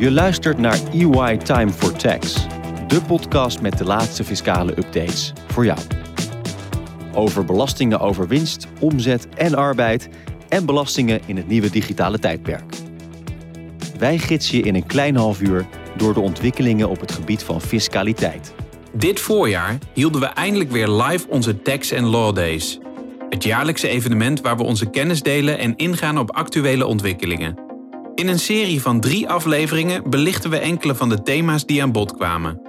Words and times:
Je 0.00 0.10
luistert 0.10 0.58
naar 0.58 0.78
EY 0.92 1.36
Time 1.36 1.70
for 1.70 1.92
Tax, 1.92 2.46
de 2.86 3.02
podcast 3.02 3.60
met 3.60 3.78
de 3.78 3.84
laatste 3.84 4.24
fiscale 4.24 4.70
updates 4.70 5.32
voor 5.46 5.64
jou. 5.64 5.78
Over 7.14 7.44
belastingen 7.44 8.00
over 8.00 8.28
winst, 8.28 8.66
omzet 8.78 9.28
en 9.28 9.54
arbeid 9.54 10.08
en 10.48 10.66
belastingen 10.66 11.20
in 11.26 11.36
het 11.36 11.48
nieuwe 11.48 11.70
digitale 11.70 12.18
tijdperk. 12.18 12.74
Wij 13.98 14.18
gidsen 14.18 14.56
je 14.56 14.62
in 14.62 14.74
een 14.74 14.86
klein 14.86 15.16
half 15.16 15.40
uur 15.40 15.66
door 15.96 16.14
de 16.14 16.20
ontwikkelingen 16.20 16.88
op 16.88 17.00
het 17.00 17.12
gebied 17.12 17.42
van 17.42 17.60
fiscaliteit. 17.60 18.54
Dit 18.92 19.20
voorjaar 19.20 19.78
hielden 19.94 20.20
we 20.20 20.26
eindelijk 20.26 20.70
weer 20.70 20.88
live 20.88 21.28
onze 21.28 21.62
Tax 21.62 21.94
and 21.94 22.06
Law 22.06 22.34
Days. 22.34 22.78
Het 23.30 23.44
jaarlijkse 23.44 23.88
evenement 23.88 24.40
waar 24.40 24.56
we 24.56 24.62
onze 24.62 24.90
kennis 24.90 25.22
delen 25.22 25.58
en 25.58 25.76
ingaan 25.76 26.18
op 26.18 26.30
actuele 26.30 26.86
ontwikkelingen. 26.86 27.69
In 28.20 28.28
een 28.28 28.38
serie 28.38 28.80
van 28.80 29.00
drie 29.00 29.28
afleveringen 29.28 30.10
belichten 30.10 30.50
we 30.50 30.58
enkele 30.58 30.94
van 30.94 31.08
de 31.08 31.22
thema's 31.22 31.66
die 31.66 31.82
aan 31.82 31.92
bod 31.92 32.16
kwamen. 32.16 32.60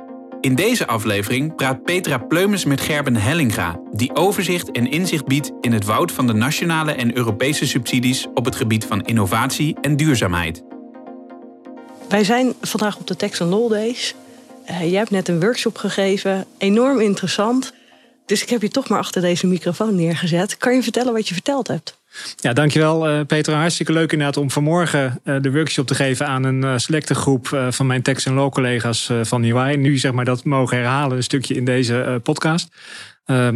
In 0.41 0.55
deze 0.55 0.87
aflevering 0.87 1.55
praat 1.55 1.83
Petra 1.83 2.17
Pleumes 2.17 2.65
met 2.65 2.81
Gerben 2.81 3.15
Hellinga, 3.15 3.79
die 3.91 4.15
overzicht 4.15 4.71
en 4.71 4.91
inzicht 4.91 5.25
biedt 5.25 5.51
in 5.61 5.71
het 5.71 5.85
woud 5.85 6.11
van 6.11 6.27
de 6.27 6.33
nationale 6.33 6.91
en 6.91 7.17
Europese 7.17 7.67
subsidies 7.67 8.27
op 8.33 8.45
het 8.45 8.55
gebied 8.55 8.85
van 8.85 9.01
innovatie 9.01 9.75
en 9.81 9.95
duurzaamheid. 9.95 10.63
Wij 12.09 12.23
zijn 12.23 12.53
vandaag 12.61 12.97
op 12.97 13.07
de 13.07 13.15
Tax 13.15 13.41
and 13.41 13.70
Days. 13.70 14.15
Uh, 14.70 14.81
jij 14.81 14.97
hebt 14.97 15.11
net 15.11 15.27
een 15.27 15.39
workshop 15.39 15.77
gegeven, 15.77 16.45
enorm 16.57 16.99
interessant. 16.99 17.73
Dus 18.25 18.41
ik 18.41 18.49
heb 18.49 18.61
je 18.61 18.70
toch 18.70 18.89
maar 18.89 18.99
achter 18.99 19.21
deze 19.21 19.47
microfoon 19.47 19.95
neergezet. 19.95 20.57
Kan 20.57 20.75
je 20.75 20.83
vertellen 20.83 21.13
wat 21.13 21.27
je 21.27 21.33
verteld 21.33 21.67
hebt? 21.67 22.00
Ja, 22.35 22.53
dankjewel 22.53 23.09
uh, 23.09 23.25
Peter. 23.25 23.53
Hartstikke 23.53 23.93
leuk 23.93 24.11
inderdaad 24.11 24.38
om 24.38 24.51
vanmorgen 24.51 25.21
uh, 25.23 25.35
de 25.41 25.51
workshop 25.51 25.88
te 25.88 25.95
geven 25.95 26.27
aan 26.27 26.43
een 26.43 26.63
uh, 26.63 26.77
selecte 26.77 27.15
groep 27.15 27.65
van 27.70 27.87
mijn 27.87 28.01
Tax 28.01 28.26
en 28.26 28.34
Law 28.34 28.51
collega's 28.51 29.12
van 29.21 29.43
UI. 29.43 29.77
Nu 29.77 29.98
zeg 29.98 30.12
maar 30.12 30.26
dat 30.26 30.43
mogen 30.43 30.77
herhalen 30.77 31.17
een 31.17 31.23
stukje 31.23 31.54
in 31.54 31.65
deze 31.65 32.20
podcast. 32.23 32.67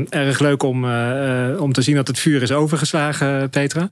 erg 0.10 0.40
leuk 0.40 0.64
om, 0.64 0.86
om 1.58 1.74
te 1.74 1.82
zien 1.82 1.96
dat 1.96 2.08
het 2.08 2.20
vuur 2.20 2.42
is 2.42 2.52
overgeslagen, 2.52 3.50
Petra. 3.50 3.90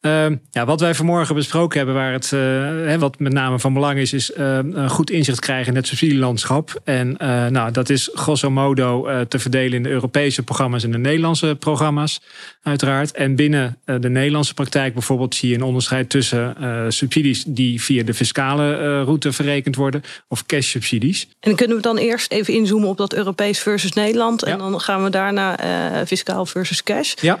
Uh, 0.00 0.26
ja, 0.50 0.64
wat 0.64 0.80
wij 0.80 0.94
vanmorgen 0.94 1.34
besproken 1.34 1.76
hebben, 1.76 1.94
waar 1.94 2.12
het 2.12 2.30
uh, 2.34 2.94
wat 2.94 3.18
met 3.18 3.32
name 3.32 3.58
van 3.58 3.72
belang 3.72 3.98
is, 3.98 4.12
is 4.12 4.30
uh, 4.30 4.56
een 4.56 4.90
goed 4.90 5.10
inzicht 5.10 5.40
krijgen 5.40 5.68
in 5.68 5.76
het 5.76 5.86
subsidielandschap. 5.86 6.80
En 6.84 7.16
uh, 7.22 7.46
nou, 7.46 7.72
dat 7.72 7.88
is 7.88 8.10
grosso 8.12 8.50
modo 8.50 9.08
te 9.28 9.38
verdelen 9.38 9.72
in 9.72 9.82
de 9.82 9.88
Europese 9.88 10.42
programma's 10.42 10.84
en 10.84 10.90
de 10.90 10.98
Nederlandse 10.98 11.56
programma's, 11.58 12.20
uiteraard. 12.62 13.12
En 13.12 13.36
binnen 13.36 13.78
de 13.84 14.08
Nederlandse 14.08 14.54
praktijk 14.54 14.92
bijvoorbeeld 14.92 15.34
zie 15.34 15.48
je 15.48 15.54
een 15.54 15.62
onderscheid 15.62 16.08
tussen 16.10 16.56
subsidies 16.88 17.44
die 17.46 17.82
via 17.82 18.02
de 18.02 18.14
fiscale 18.14 19.02
route 19.02 19.32
verrekend 19.32 19.76
worden 19.76 20.02
of 20.28 20.46
cash-subsidies. 20.46 21.28
En 21.40 21.54
kunnen 21.54 21.76
we 21.76 21.82
dan 21.82 21.96
eerst 21.96 22.32
even 22.32 22.54
inzoomen 22.54 22.88
op 22.88 22.96
dat 22.96 23.14
Europees 23.14 23.58
versus 23.58 23.92
Nederland? 23.92 24.42
En 24.42 24.50
ja. 24.50 24.56
dan 24.56 24.80
gaan 24.80 25.04
we 25.04 25.10
daarna 25.10 25.58
fiscaal 26.06 26.46
versus 26.46 26.82
cash. 26.82 27.14
Ja. 27.20 27.38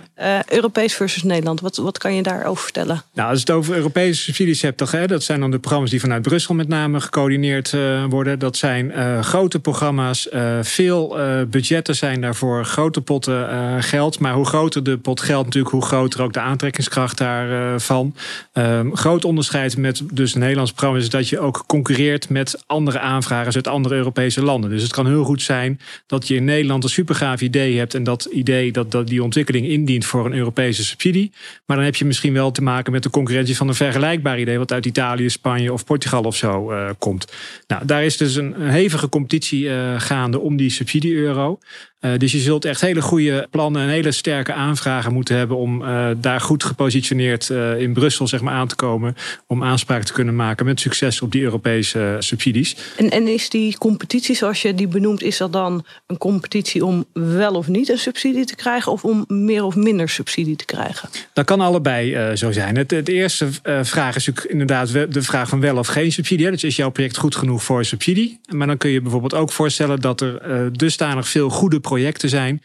Europees 0.48 0.94
versus 0.94 1.22
Nederland, 1.22 1.60
wat, 1.60 1.76
wat 1.76 1.98
kan 1.98 2.14
je 2.14 2.22
daar 2.22 2.48
vertellen? 2.58 3.02
Nou, 3.14 3.30
als 3.30 3.40
het 3.40 3.50
over 3.50 3.74
Europese 3.74 4.22
subsidies 4.22 4.62
hebt, 4.62 4.76
toch, 4.76 4.90
hè, 4.90 5.06
dat 5.06 5.22
zijn 5.22 5.40
dan 5.40 5.50
de 5.50 5.58
programma's 5.58 5.90
die 5.90 6.00
vanuit 6.00 6.22
Brussel 6.22 6.54
met 6.54 6.68
name 6.68 7.00
gecoördineerd 7.00 7.72
uh, 7.72 8.04
worden. 8.08 8.38
Dat 8.38 8.56
zijn 8.56 8.90
uh, 8.90 9.22
grote 9.22 9.60
programma's, 9.60 10.28
uh, 10.32 10.58
veel 10.62 11.18
budgetten 11.50 11.96
zijn 11.96 12.20
daarvoor, 12.20 12.64
grote 12.64 13.00
potten 13.00 13.82
geld. 13.82 14.18
Maar 14.18 14.34
hoe 14.34 14.46
groter 14.46 14.82
de 14.82 14.98
pot 14.98 15.20
geld 15.20 15.44
natuurlijk, 15.44 15.72
hoe 15.74 15.84
groter 15.84 16.22
ook 16.22 16.32
de 16.32 16.40
aantrekkingskracht 16.40 17.18
daarvan. 17.18 18.14
Ehm, 18.52 18.92
groot 18.92 19.24
onderscheid 19.24 19.76
met 19.76 20.02
dus 20.12 20.34
een 20.34 20.40
Nederlands 20.40 20.70
programma 20.70 20.98
is 20.98 21.08
dat 21.08 21.28
je 21.28 21.38
ook 21.38 21.64
concurreert 21.66 22.28
met 22.28 22.62
andere 22.66 22.98
aanvragers 22.98 23.54
uit 23.54 23.68
andere 23.68 23.94
Europese 23.94 24.42
landen. 24.42 24.70
Dus 24.70 24.82
het 24.82 24.92
kan 24.92 25.06
heel 25.06 25.24
goed 25.24 25.42
zijn 25.42 25.80
dat 26.06 26.28
je 26.28 26.34
in 26.34 26.44
Nederland 26.44 26.84
een 26.84 26.90
supergaaf 26.90 27.40
idee 27.40 27.78
hebt 27.78 27.94
en 27.94 28.04
dat 28.04 28.24
idee, 28.24 28.72
dat, 28.72 28.90
dat 28.90 29.06
die 29.06 29.22
ontwikkeling 29.22 29.66
indient 29.66 30.06
voor 30.06 30.26
een 30.26 30.34
Europese 30.34 30.84
subsidie. 30.84 31.32
Maar 31.66 31.76
dan 31.76 31.84
heb 31.84 31.96
je 31.96 32.04
misschien 32.04 32.32
wel 32.32 32.39
wel 32.40 32.50
te 32.50 32.62
maken 32.62 32.92
met 32.92 33.02
de 33.02 33.10
concurrentie 33.10 33.56
van 33.56 33.68
een 33.68 33.74
vergelijkbaar 33.74 34.40
idee, 34.40 34.58
wat 34.58 34.72
uit 34.72 34.86
Italië, 34.86 35.30
Spanje 35.30 35.72
of 35.72 35.84
Portugal 35.84 36.22
of 36.22 36.36
zo 36.36 36.72
uh, 36.72 36.88
komt. 36.98 37.32
Nou, 37.66 37.86
daar 37.86 38.04
is 38.04 38.16
dus 38.16 38.36
een, 38.36 38.54
hevige 38.60 39.08
competitie 39.08 39.64
uh, 39.64 40.00
gaande 40.00 40.38
om 40.38 40.56
die 40.56 40.70
subsidie-euro. 40.70 41.58
Uh, 42.00 42.10
dus 42.18 42.32
je 42.32 42.38
zult 42.38 42.64
echt 42.64 42.80
hele 42.80 43.02
goede 43.02 43.46
plannen 43.50 43.82
en 43.82 43.88
hele 43.88 44.12
sterke 44.12 44.52
aanvragen 44.52 45.12
moeten 45.12 45.36
hebben 45.36 45.56
om 45.56 45.84
daar 46.20 46.40
goed 46.40 46.64
gepositioneerd 46.64 47.50
in 47.78 47.92
Brussel 47.92 48.26
zeg 48.26 48.40
maar, 48.40 48.54
aan 48.54 48.68
te 48.68 48.74
komen. 48.74 49.16
Om 49.46 49.64
aanspraak 49.64 50.02
te 50.02 50.12
kunnen 50.12 50.36
maken 50.36 50.66
met 50.66 50.80
succes 50.80 51.20
op 51.20 51.32
die 51.32 51.42
Europese 51.42 52.16
subsidies. 52.18 52.76
En, 52.96 53.10
en 53.10 53.28
is 53.28 53.48
die 53.48 53.78
competitie 53.78 54.34
zoals 54.34 54.62
je 54.62 54.74
die 54.74 54.88
benoemt, 54.88 55.22
is 55.22 55.36
dat 55.36 55.52
dan 55.52 55.84
een 56.06 56.18
competitie 56.18 56.84
om 56.84 57.04
wel 57.12 57.54
of 57.54 57.68
niet 57.68 57.88
een 57.88 57.98
subsidie 57.98 58.44
te 58.44 58.56
krijgen 58.56 58.92
of 58.92 59.04
om 59.04 59.24
meer 59.28 59.64
of 59.64 59.76
minder 59.76 60.08
subsidie 60.08 60.56
te 60.56 60.64
krijgen? 60.64 61.08
Dat 61.32 61.44
kan 61.44 61.60
allebei 61.60 62.29
zo 62.36 62.52
zijn. 62.52 62.76
Het, 62.76 62.90
het 62.90 63.08
eerste 63.08 63.44
uh, 63.44 63.78
vraag 63.82 64.16
is 64.16 64.26
natuurlijk 64.26 64.52
inderdaad 64.52 64.92
de 64.92 65.22
vraag 65.22 65.48
van 65.48 65.60
wel 65.60 65.76
of 65.76 65.86
geen 65.86 66.12
subsidie. 66.12 66.50
Dus 66.50 66.64
is 66.64 66.76
jouw 66.76 66.90
project 66.90 67.16
goed 67.16 67.36
genoeg 67.36 67.62
voor 67.62 67.84
subsidie? 67.84 68.40
Maar 68.54 68.66
dan 68.66 68.76
kun 68.76 68.90
je 68.90 69.00
bijvoorbeeld 69.00 69.34
ook 69.34 69.52
voorstellen 69.52 70.00
dat 70.00 70.20
er 70.20 70.62
uh, 70.62 70.66
dusdanig 70.72 71.28
veel 71.28 71.48
goede 71.48 71.80
projecten 71.80 72.28
zijn 72.28 72.62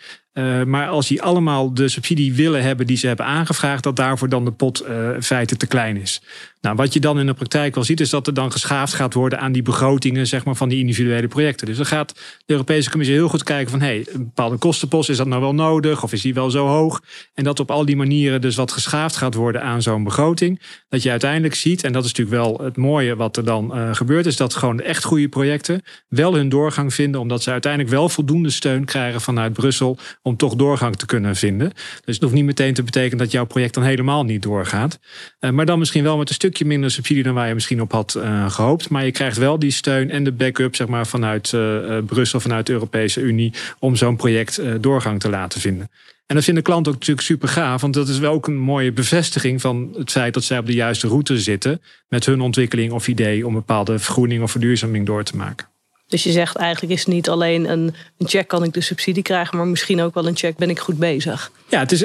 maar 0.66 0.88
als 0.88 1.08
die 1.08 1.22
allemaal 1.22 1.74
de 1.74 1.88
subsidie 1.88 2.34
willen 2.34 2.64
hebben 2.64 2.88
die 2.88 2.98
ze 2.98 3.08
hebben 3.08 3.26
aangevraagd, 3.26 3.84
dat 3.84 3.96
daarvoor 3.96 4.30
dan 4.30 4.46
de 4.46 4.52
pot 4.52 4.86
in 5.16 5.24
feite 5.24 5.58
te 5.58 5.68
klein 5.68 5.98
is. 5.98 6.22
Nou, 6.66 6.78
wat 6.78 6.94
je 6.94 7.00
dan 7.00 7.20
in 7.20 7.26
de 7.26 7.34
praktijk 7.34 7.76
wel 7.76 7.84
ziet, 7.84 8.00
is 8.00 8.10
dat 8.10 8.28
er 8.28 8.34
dan 8.34 8.52
geschaafd 8.52 8.94
gaat 8.94 9.14
worden 9.14 9.40
aan 9.40 9.52
die 9.52 9.62
begrotingen 9.62 10.28
zeg 10.28 10.46
maar, 10.46 10.56
van 10.56 10.70
die 10.70 10.80
individuele 10.80 11.28
projecten. 11.28 11.68
Dus 11.68 11.78
dan 11.78 11.86
gaat 11.86 12.14
de 12.46 12.54
Europese 12.54 12.90
Commissie 12.90 13.18
heel 13.18 13.28
goed 13.28 13.44
kijken 13.44 13.72
van 13.72 13.82
hey, 13.82 14.06
een 14.14 14.24
bepaalde 14.24 14.58
kostenpost, 14.58 15.10
is 15.10 15.18
dat 15.18 15.28
nou 15.28 15.42
wel 15.42 15.54
nodig 15.54 16.04
of 16.04 16.14
is 16.14 16.22
die 16.22 16.34
wel 16.34 16.50
zo 16.50 16.68
hoog? 16.68 17.02
En 17.34 17.44
dat 17.44 17.60
op 17.60 17.72
al 17.72 17.86
die 17.86 17.96
manieren 17.96 18.42
dus 18.42 18.56
wat 18.56 18.72
geschaafd 18.72 19.16
gaat 19.16 19.34
worden 19.34 19.62
aan 19.64 19.82
zo'n 19.82 20.04
begroting. 20.04 20.62
Dat 20.90 21.04
je 21.04 21.10
uiteindelijk 21.10 21.56
ziet, 21.56 21.84
en 21.84 21.94
dat 21.94 22.06
is 22.06 22.14
natuurlijk 22.14 22.44
wel 22.44 22.66
het 22.66 22.78
mooie 22.78 23.16
wat 23.16 23.38
er 23.38 23.46
dan 23.46 23.78
uh, 23.78 23.96
gebeurt, 23.96 24.26
is 24.26 24.38
dat 24.38 24.56
gewoon 24.56 24.80
echt 24.80 25.04
goede 25.04 25.30
projecten 25.30 25.82
wel 26.08 26.36
hun 26.36 26.50
doorgang 26.50 26.94
vinden, 26.94 27.22
omdat 27.22 27.44
ze 27.44 27.52
uiteindelijk 27.52 27.92
wel 27.92 28.10
voldoende 28.10 28.50
steun 28.50 28.86
krijgen 28.86 29.22
vanuit 29.22 29.54
Brussel 29.54 29.98
om 30.22 30.38
toch 30.38 30.56
doorgang 30.56 30.96
te 30.96 31.06
kunnen 31.06 31.36
vinden. 31.36 31.72
Dus 32.06 32.14
het 32.16 32.24
hoeft 32.24 32.36
niet 32.36 32.46
meteen 32.46 32.74
te 32.74 32.84
betekenen 32.84 33.18
dat 33.18 33.32
jouw 33.32 33.46
project 33.46 33.74
dan 33.74 33.84
helemaal 33.84 34.24
niet 34.24 34.42
doorgaat. 34.42 35.00
Uh, 35.40 35.50
maar 35.50 35.66
dan 35.66 35.80
misschien 35.80 36.04
wel 36.04 36.18
met 36.18 36.30
een 36.30 36.36
stukje 36.56 36.74
minder 36.74 36.92
subsidie 36.92 37.24
dan 37.24 37.34
waar 37.34 37.48
je 37.48 37.54
misschien 37.54 37.82
op 37.82 37.92
had 37.92 38.16
uh, 38.18 38.52
gehoopt. 38.52 38.90
Maar 38.90 39.06
je 39.06 39.12
krijgt 39.12 39.38
wel 39.38 39.60
die 39.60 39.72
steun 39.72 40.10
en 40.10 40.24
de 40.24 40.32
backup 40.32 40.76
zeg 40.76 40.88
maar, 40.88 41.08
vanuit 41.08 41.52
uh, 41.52 41.98
Brussel, 42.06 42.40
vanuit 42.40 42.66
de 42.66 42.74
Europese 42.74 43.22
Unie, 43.22 43.54
om 43.80 43.96
zo'n 43.96 44.16
project 44.16 44.62
doorgang 44.82 45.20
te 45.20 45.30
laten 45.30 45.62
vinden. 45.62 45.90
En 46.26 46.36
dat 46.36 46.44
vinden 46.44 46.64
klanten 46.64 46.92
ook 46.92 47.00
natuurlijk 47.00 47.28
super 47.28 47.48
gaaf, 47.48 47.82
want 47.82 47.94
dat 47.94 48.08
is 48.08 48.20
wel 48.20 48.34
ook 48.34 48.48
een 48.48 48.58
mooie 48.58 48.92
bevestiging 48.92 49.62
van 49.62 49.94
het 49.98 50.12
feit 50.12 50.34
dat 50.34 50.44
zij 50.44 50.58
op 50.58 50.66
de 50.66 50.74
juiste 50.74 51.08
route 51.08 51.40
zitten 51.40 51.82
met 52.08 52.26
hun 52.26 52.42
ontwikkeling 52.42 52.92
of 52.92 53.08
idee 53.08 53.48
om 53.48 53.54
bepaalde 53.54 54.00
vergroening 54.00 54.44
of 54.44 54.52
verduurzaming 54.52 55.06
door 55.06 55.24
te 55.24 55.36
maken. 55.36 55.68
Dus 56.08 56.24
je 56.24 56.32
zegt 56.32 56.56
eigenlijk 56.56 56.94
is 56.94 57.00
het 57.00 57.14
niet 57.14 57.30
alleen 57.30 57.72
een, 57.72 57.94
check 58.18 58.48
kan 58.48 58.64
ik 58.64 58.74
de 58.74 58.82
subsidie 58.82 59.24
krijgen, 59.24 59.58
maar 59.58 59.68
misschien 59.68 60.02
ook 60.02 60.14
wel 60.14 60.28
een 60.28 60.38
check 60.38 60.58
ben 60.58 60.70
ik 60.70 60.80
goed 60.80 60.98
bezig. 60.98 61.52
Ja, 61.70 61.80
het 61.80 61.92
is, 61.92 62.04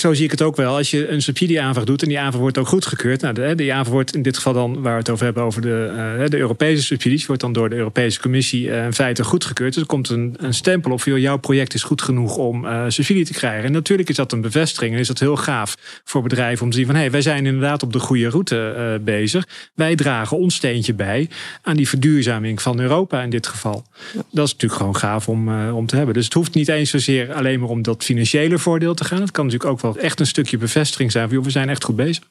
zo 0.00 0.14
zie 0.14 0.24
ik 0.24 0.30
het 0.30 0.42
ook 0.42 0.56
wel. 0.56 0.76
Als 0.76 0.90
je 0.90 1.08
een 1.08 1.22
subsidieaanvraag 1.22 1.84
doet 1.84 2.02
en 2.02 2.08
die 2.08 2.18
aanvraag 2.18 2.40
wordt 2.40 2.58
ook 2.58 2.66
goedgekeurd. 2.66 3.20
Nou, 3.20 3.34
de, 3.34 3.54
die 3.54 3.72
aanvraag 3.72 3.92
wordt 3.92 4.14
in 4.14 4.22
dit 4.22 4.36
geval 4.36 4.52
dan, 4.52 4.82
waar 4.82 4.92
we 4.92 4.98
het 4.98 5.10
over 5.10 5.24
hebben, 5.24 5.42
over 5.42 5.62
de, 5.62 6.26
de 6.28 6.38
Europese 6.38 6.82
subsidies, 6.82 7.26
wordt 7.26 7.42
dan 7.42 7.52
door 7.52 7.70
de 7.70 7.76
Europese 7.76 8.20
Commissie 8.20 8.70
in 8.70 8.92
feite 8.92 9.24
goedgekeurd. 9.24 9.72
Dus 9.72 9.82
er 9.82 9.88
komt 9.88 10.08
een, 10.08 10.34
een 10.36 10.54
stempel 10.54 10.92
op, 10.92 11.02
joh, 11.02 11.18
jouw 11.18 11.38
project 11.38 11.74
is 11.74 11.82
goed 11.82 12.02
genoeg 12.02 12.36
om 12.36 12.66
subsidie 12.88 13.24
te 13.24 13.32
krijgen. 13.32 13.64
En 13.64 13.72
natuurlijk 13.72 14.08
is 14.08 14.16
dat 14.16 14.32
een 14.32 14.40
bevestiging 14.40 14.94
en 14.94 15.00
is 15.00 15.08
dat 15.08 15.18
heel 15.18 15.36
gaaf 15.36 16.00
voor 16.04 16.22
bedrijven 16.22 16.64
om 16.64 16.70
te 16.70 16.76
zien 16.76 16.86
van 16.86 16.94
hé, 16.94 17.00
hey, 17.00 17.10
wij 17.10 17.22
zijn 17.22 17.46
inderdaad 17.46 17.82
op 17.82 17.92
de 17.92 17.98
goede 17.98 18.28
route 18.28 19.00
bezig. 19.04 19.46
Wij 19.74 19.94
dragen 19.94 20.38
ons 20.38 20.54
steentje 20.54 20.94
bij 20.94 21.28
aan 21.62 21.76
die 21.76 21.88
verduurzaming 21.88 22.62
van 22.62 22.80
Europa 22.80 23.11
in 23.20 23.30
dit 23.30 23.46
geval. 23.46 23.84
Ja. 24.12 24.22
Dat 24.30 24.46
is 24.46 24.52
natuurlijk 24.52 24.80
gewoon 24.80 24.96
gaaf 24.96 25.28
om, 25.28 25.48
uh, 25.48 25.76
om 25.76 25.86
te 25.86 25.96
hebben. 25.96 26.14
Dus 26.14 26.24
het 26.24 26.34
hoeft 26.34 26.54
niet 26.54 26.68
eens 26.68 26.90
zozeer 26.90 27.34
alleen 27.34 27.60
maar 27.60 27.68
om 27.68 27.82
dat 27.82 28.04
financiële 28.04 28.58
voordeel 28.58 28.94
te 28.94 29.04
gaan. 29.04 29.20
Het 29.20 29.30
kan 29.30 29.44
natuurlijk 29.44 29.72
ook 29.72 29.80
wel 29.80 29.96
echt 29.96 30.20
een 30.20 30.26
stukje 30.26 30.58
bevestiging 30.58 31.12
zijn 31.12 31.28
van 31.28 31.42
we 31.42 31.50
zijn 31.50 31.68
echt 31.68 31.84
goed 31.84 31.96
bezig. 31.96 32.24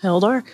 Helder. 0.00 0.44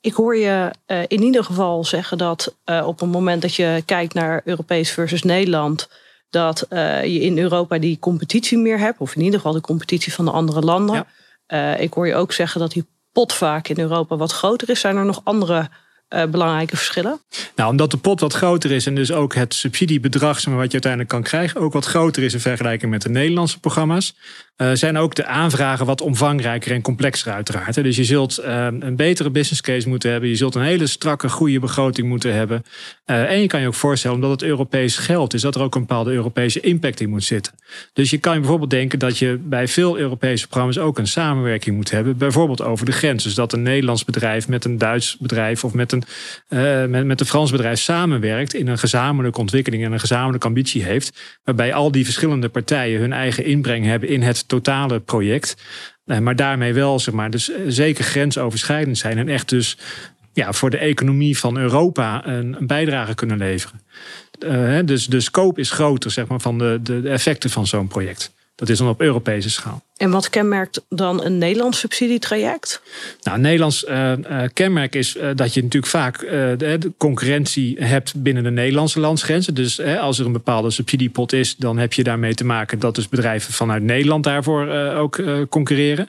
Ik 0.00 0.14
hoor 0.14 0.36
je 0.36 0.70
uh, 0.86 0.98
in 1.06 1.22
ieder 1.22 1.44
geval 1.44 1.84
zeggen 1.84 2.18
dat 2.18 2.54
uh, 2.64 2.86
op 2.86 3.00
het 3.00 3.10
moment 3.10 3.42
dat 3.42 3.54
je 3.54 3.82
kijkt 3.86 4.14
naar 4.14 4.40
Europees 4.44 4.90
versus 4.90 5.22
Nederland, 5.22 5.88
dat 6.30 6.66
je 6.70 7.20
in 7.20 7.38
Europa 7.38 7.78
die 7.78 7.98
competitie 7.98 8.58
meer 8.58 8.78
hebt, 8.78 9.00
of 9.00 9.14
in 9.14 9.22
ieder 9.22 9.38
geval 9.38 9.54
de 9.54 9.60
competitie 9.60 10.12
van 10.12 10.24
de 10.24 10.30
andere 10.30 10.60
landen. 10.60 11.06
Ja. 11.46 11.76
ik 11.76 11.92
hoor 11.92 12.06
je 12.06 12.14
ook 12.14 12.32
zeggen 12.32 12.60
dat 12.60 12.72
die 12.72 12.86
pot 13.12 13.32
vaak 13.32 13.68
in 13.68 13.78
Europa 13.78 14.16
wat 14.16 14.32
groter 14.32 14.70
is. 14.70 14.80
Zijn 14.80 14.96
er 14.96 15.04
nog 15.04 15.20
andere 15.24 15.68
uh, 16.08 16.24
belangrijke 16.24 16.76
verschillen? 16.76 17.20
Nou, 17.56 17.70
omdat 17.70 17.90
de 17.90 17.96
pot 17.96 18.20
wat 18.20 18.32
groter 18.32 18.70
is 18.70 18.86
en 18.86 18.94
dus 18.94 19.12
ook 19.12 19.34
het 19.34 19.54
subsidiebedrag 19.54 20.44
wat 20.44 20.66
je 20.66 20.72
uiteindelijk 20.72 21.08
kan 21.08 21.22
krijgen 21.22 21.60
ook 21.60 21.72
wat 21.72 21.84
groter 21.84 22.22
is 22.22 22.34
in 22.34 22.40
vergelijking 22.40 22.90
met 22.90 23.02
de 23.02 23.08
Nederlandse 23.08 23.60
programma's. 23.60 24.14
Uh, 24.56 24.70
zijn 24.72 24.96
ook 24.96 25.14
de 25.14 25.26
aanvragen 25.26 25.86
wat 25.86 26.00
omvangrijker 26.00 26.72
en 26.72 26.82
complexer 26.82 27.32
uiteraard. 27.32 27.74
Dus 27.74 27.96
je 27.96 28.04
zult 28.04 28.40
uh, 28.40 28.66
een 28.78 28.96
betere 28.96 29.30
business 29.30 29.60
case 29.60 29.88
moeten 29.88 30.10
hebben. 30.10 30.28
Je 30.28 30.36
zult 30.36 30.54
een 30.54 30.62
hele 30.62 30.86
strakke, 30.86 31.28
goede 31.28 31.58
begroting 31.58 32.08
moeten 32.08 32.34
hebben. 32.34 32.64
Uh, 33.06 33.30
en 33.30 33.40
je 33.40 33.46
kan 33.46 33.60
je 33.60 33.66
ook 33.66 33.74
voorstellen, 33.74 34.16
omdat 34.16 34.30
het 34.30 34.42
Europees 34.42 34.96
geld 34.96 35.34
is, 35.34 35.40
dat 35.40 35.54
er 35.54 35.62
ook 35.62 35.74
een 35.74 35.80
bepaalde 35.80 36.12
Europese 36.12 36.60
impact 36.60 37.00
in 37.00 37.08
moet 37.08 37.24
zitten. 37.24 37.52
Dus 37.92 38.10
je 38.10 38.18
kan 38.18 38.32
je 38.32 38.38
bijvoorbeeld 38.38 38.70
denken 38.70 38.98
dat 38.98 39.18
je 39.18 39.38
bij 39.42 39.68
veel 39.68 39.98
Europese 39.98 40.46
programma's 40.46 40.78
ook 40.78 40.98
een 40.98 41.06
samenwerking 41.06 41.76
moet 41.76 41.90
hebben. 41.90 42.16
Bijvoorbeeld 42.16 42.62
over 42.62 42.86
de 42.86 42.92
grens. 42.92 43.24
Dus 43.24 43.34
dat 43.34 43.52
een 43.52 43.62
Nederlands 43.62 44.04
bedrijf 44.04 44.48
met 44.48 44.64
een 44.64 44.78
Duits 44.78 45.16
bedrijf 45.18 45.64
of 45.64 45.72
met 45.72 45.92
een, 45.92 46.02
met, 46.90 47.04
met 47.04 47.20
een 47.20 47.26
Frans 47.26 47.50
bedrijf 47.50 47.78
samenwerkt 47.78 48.54
in 48.54 48.68
een 48.68 48.78
gezamenlijke 48.78 49.40
ontwikkeling 49.40 49.84
en 49.84 49.92
een 49.92 50.00
gezamenlijke 50.00 50.46
ambitie 50.46 50.82
heeft. 50.82 51.38
Waarbij 51.44 51.74
al 51.74 51.90
die 51.90 52.04
verschillende 52.04 52.48
partijen 52.48 53.00
hun 53.00 53.12
eigen 53.12 53.44
inbreng 53.44 53.84
hebben 53.84 54.08
in 54.08 54.22
het 54.22 54.45
totale 54.46 55.00
project. 55.00 55.56
Eh, 56.04 56.18
maar 56.18 56.36
daarmee 56.36 56.74
wel, 56.74 56.98
zeg 56.98 57.14
maar, 57.14 57.30
dus 57.30 57.50
eh, 57.50 57.60
zeker 57.66 58.04
grensoverschrijdend 58.04 58.98
zijn. 58.98 59.18
En 59.18 59.28
echt 59.28 59.48
dus 59.48 59.78
ja, 60.32 60.52
voor 60.52 60.70
de 60.70 60.78
economie 60.78 61.38
van 61.38 61.58
Europa 61.58 62.26
een, 62.26 62.56
bijdrage 62.60 63.14
kunnen 63.14 63.38
leveren. 63.38 63.80
Uh, 64.46 64.78
dus 64.84 65.06
de 65.06 65.20
scope 65.20 65.60
is 65.60 65.70
groter 65.70 66.10
zeg 66.10 66.26
maar, 66.26 66.40
van 66.40 66.58
de, 66.58 66.80
de 66.82 67.08
effecten 67.08 67.50
van 67.50 67.66
zo'n 67.66 67.88
project. 67.88 68.32
Dat 68.54 68.68
is 68.68 68.78
dan 68.78 68.88
op 68.88 69.00
Europese 69.00 69.50
schaal. 69.50 69.82
En 69.96 70.10
wat 70.10 70.30
kenmerkt 70.30 70.84
dan 70.88 71.24
een 71.24 71.38
Nederlands 71.38 71.78
subsidietraject? 71.78 72.82
Nou, 73.22 73.36
een 73.36 73.42
Nederlands 73.42 73.84
uh, 73.84 74.12
kenmerk 74.52 74.94
is 74.94 75.16
uh, 75.16 75.28
dat 75.34 75.54
je 75.54 75.62
natuurlijk 75.62 75.92
vaak 75.92 76.18
de 76.58 76.92
concurrentie 76.96 77.76
hebt 77.84 78.22
binnen 78.22 78.42
de 78.42 78.50
Nederlandse 78.50 79.00
landsgrenzen. 79.00 79.54
Dus 79.54 79.80
als 79.80 80.18
er 80.18 80.26
een 80.26 80.32
bepaalde 80.32 80.70
subsidiepot 80.70 81.32
is, 81.32 81.56
dan 81.56 81.78
heb 81.78 81.92
je 81.92 82.02
daarmee 82.02 82.34
te 82.34 82.44
maken 82.44 82.78
dat 82.78 82.94
dus 82.94 83.08
bedrijven 83.08 83.52
vanuit 83.52 83.82
Nederland 83.82 84.24
daarvoor 84.24 84.68
ook 84.94 85.22
concurreren. 85.48 86.08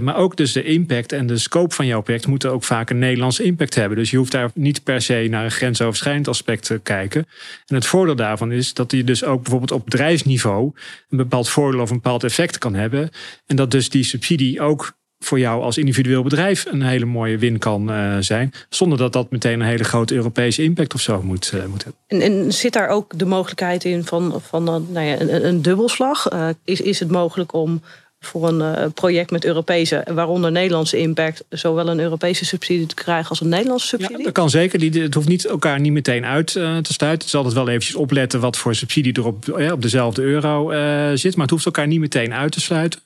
maar 0.00 0.16
ook 0.16 0.36
dus 0.36 0.52
de 0.52 0.62
impact 0.62 1.12
en 1.12 1.26
de 1.26 1.38
scope 1.38 1.74
van 1.74 1.86
jouw 1.86 2.00
project 2.00 2.26
moeten 2.26 2.52
ook 2.52 2.64
vaak 2.64 2.90
een 2.90 2.98
Nederlandse 2.98 3.42
impact 3.42 3.74
hebben. 3.74 3.98
Dus 3.98 4.10
je 4.10 4.16
hoeft 4.16 4.32
daar 4.32 4.50
niet 4.54 4.84
per 4.84 5.02
se 5.02 5.26
naar 5.30 5.44
een 5.44 5.50
grensoverschrijdend 5.50 6.28
aspect 6.28 6.64
te 6.64 6.80
kijken. 6.82 7.26
En 7.66 7.74
het 7.74 7.86
voordeel 7.86 8.16
daarvan 8.16 8.52
is 8.52 8.74
dat 8.74 8.92
je 8.92 9.04
dus 9.04 9.24
ook 9.24 9.42
bijvoorbeeld 9.42 9.72
op 9.72 9.84
bedrijfsniveau 9.84 10.72
een 11.10 11.16
bepaald 11.16 11.48
voordeel 11.48 11.80
of 11.80 11.90
een 11.90 11.96
bepaald 11.96 12.24
effect 12.24 12.58
kan 12.58 12.74
hebben 12.74 12.97
en 13.46 13.56
dat 13.56 13.70
dus 13.70 13.88
die 13.88 14.04
subsidie 14.04 14.60
ook 14.60 14.96
voor 15.18 15.38
jou 15.38 15.62
als 15.62 15.78
individueel 15.78 16.22
bedrijf 16.22 16.66
een 16.70 16.82
hele 16.82 17.04
mooie 17.04 17.38
win 17.38 17.58
kan 17.58 17.90
uh, 17.90 18.16
zijn. 18.20 18.52
Zonder 18.68 18.98
dat 18.98 19.12
dat 19.12 19.30
meteen 19.30 19.60
een 19.60 19.66
hele 19.66 19.84
grote 19.84 20.14
Europese 20.14 20.62
impact 20.62 20.94
of 20.94 21.00
zo 21.00 21.22
moet, 21.22 21.52
uh, 21.54 21.64
moet 21.64 21.84
hebben. 21.84 22.02
En, 22.06 22.20
en, 22.20 22.52
zit 22.52 22.72
daar 22.72 22.88
ook 22.88 23.18
de 23.18 23.24
mogelijkheid 23.24 23.84
in 23.84 24.04
van, 24.04 24.40
van 24.42 24.64
nou 24.64 25.00
ja, 25.00 25.20
een, 25.20 25.46
een 25.46 25.62
dubbelslag? 25.62 26.28
Is, 26.64 26.80
is 26.80 27.00
het 27.00 27.10
mogelijk 27.10 27.52
om 27.52 27.82
voor 28.20 28.48
een 28.48 28.58
uh, 28.58 28.86
project 28.94 29.30
met 29.30 29.44
Europese, 29.44 30.06
waaronder 30.14 30.52
Nederlandse 30.52 30.98
impact, 30.98 31.44
zowel 31.48 31.88
een 31.88 32.00
Europese 32.00 32.44
subsidie 32.44 32.86
te 32.86 32.94
krijgen 32.94 33.30
als 33.30 33.40
een 33.40 33.48
Nederlandse 33.48 33.86
subsidie? 33.86 34.18
Ja, 34.18 34.24
dat 34.24 34.32
kan 34.32 34.50
zeker. 34.50 35.02
Het 35.02 35.14
hoeft 35.14 35.28
niet 35.28 35.46
elkaar 35.46 35.80
niet 35.80 35.92
meteen 35.92 36.24
uit 36.24 36.54
uh, 36.54 36.76
te 36.76 36.92
sluiten. 36.92 37.18
Het 37.18 37.22
is 37.22 37.34
altijd 37.34 37.54
wel 37.54 37.68
eventjes 37.68 37.94
opletten 37.94 38.40
wat 38.40 38.56
voor 38.56 38.74
subsidie 38.74 39.12
er 39.12 39.26
op, 39.26 39.44
ja, 39.58 39.72
op 39.72 39.82
dezelfde 39.82 40.22
euro 40.22 40.72
uh, 40.72 41.10
zit. 41.14 41.32
Maar 41.32 41.42
het 41.42 41.50
hoeft 41.50 41.66
elkaar 41.66 41.86
niet 41.86 42.00
meteen 42.00 42.32
uit 42.32 42.52
te 42.52 42.60
sluiten. 42.60 43.00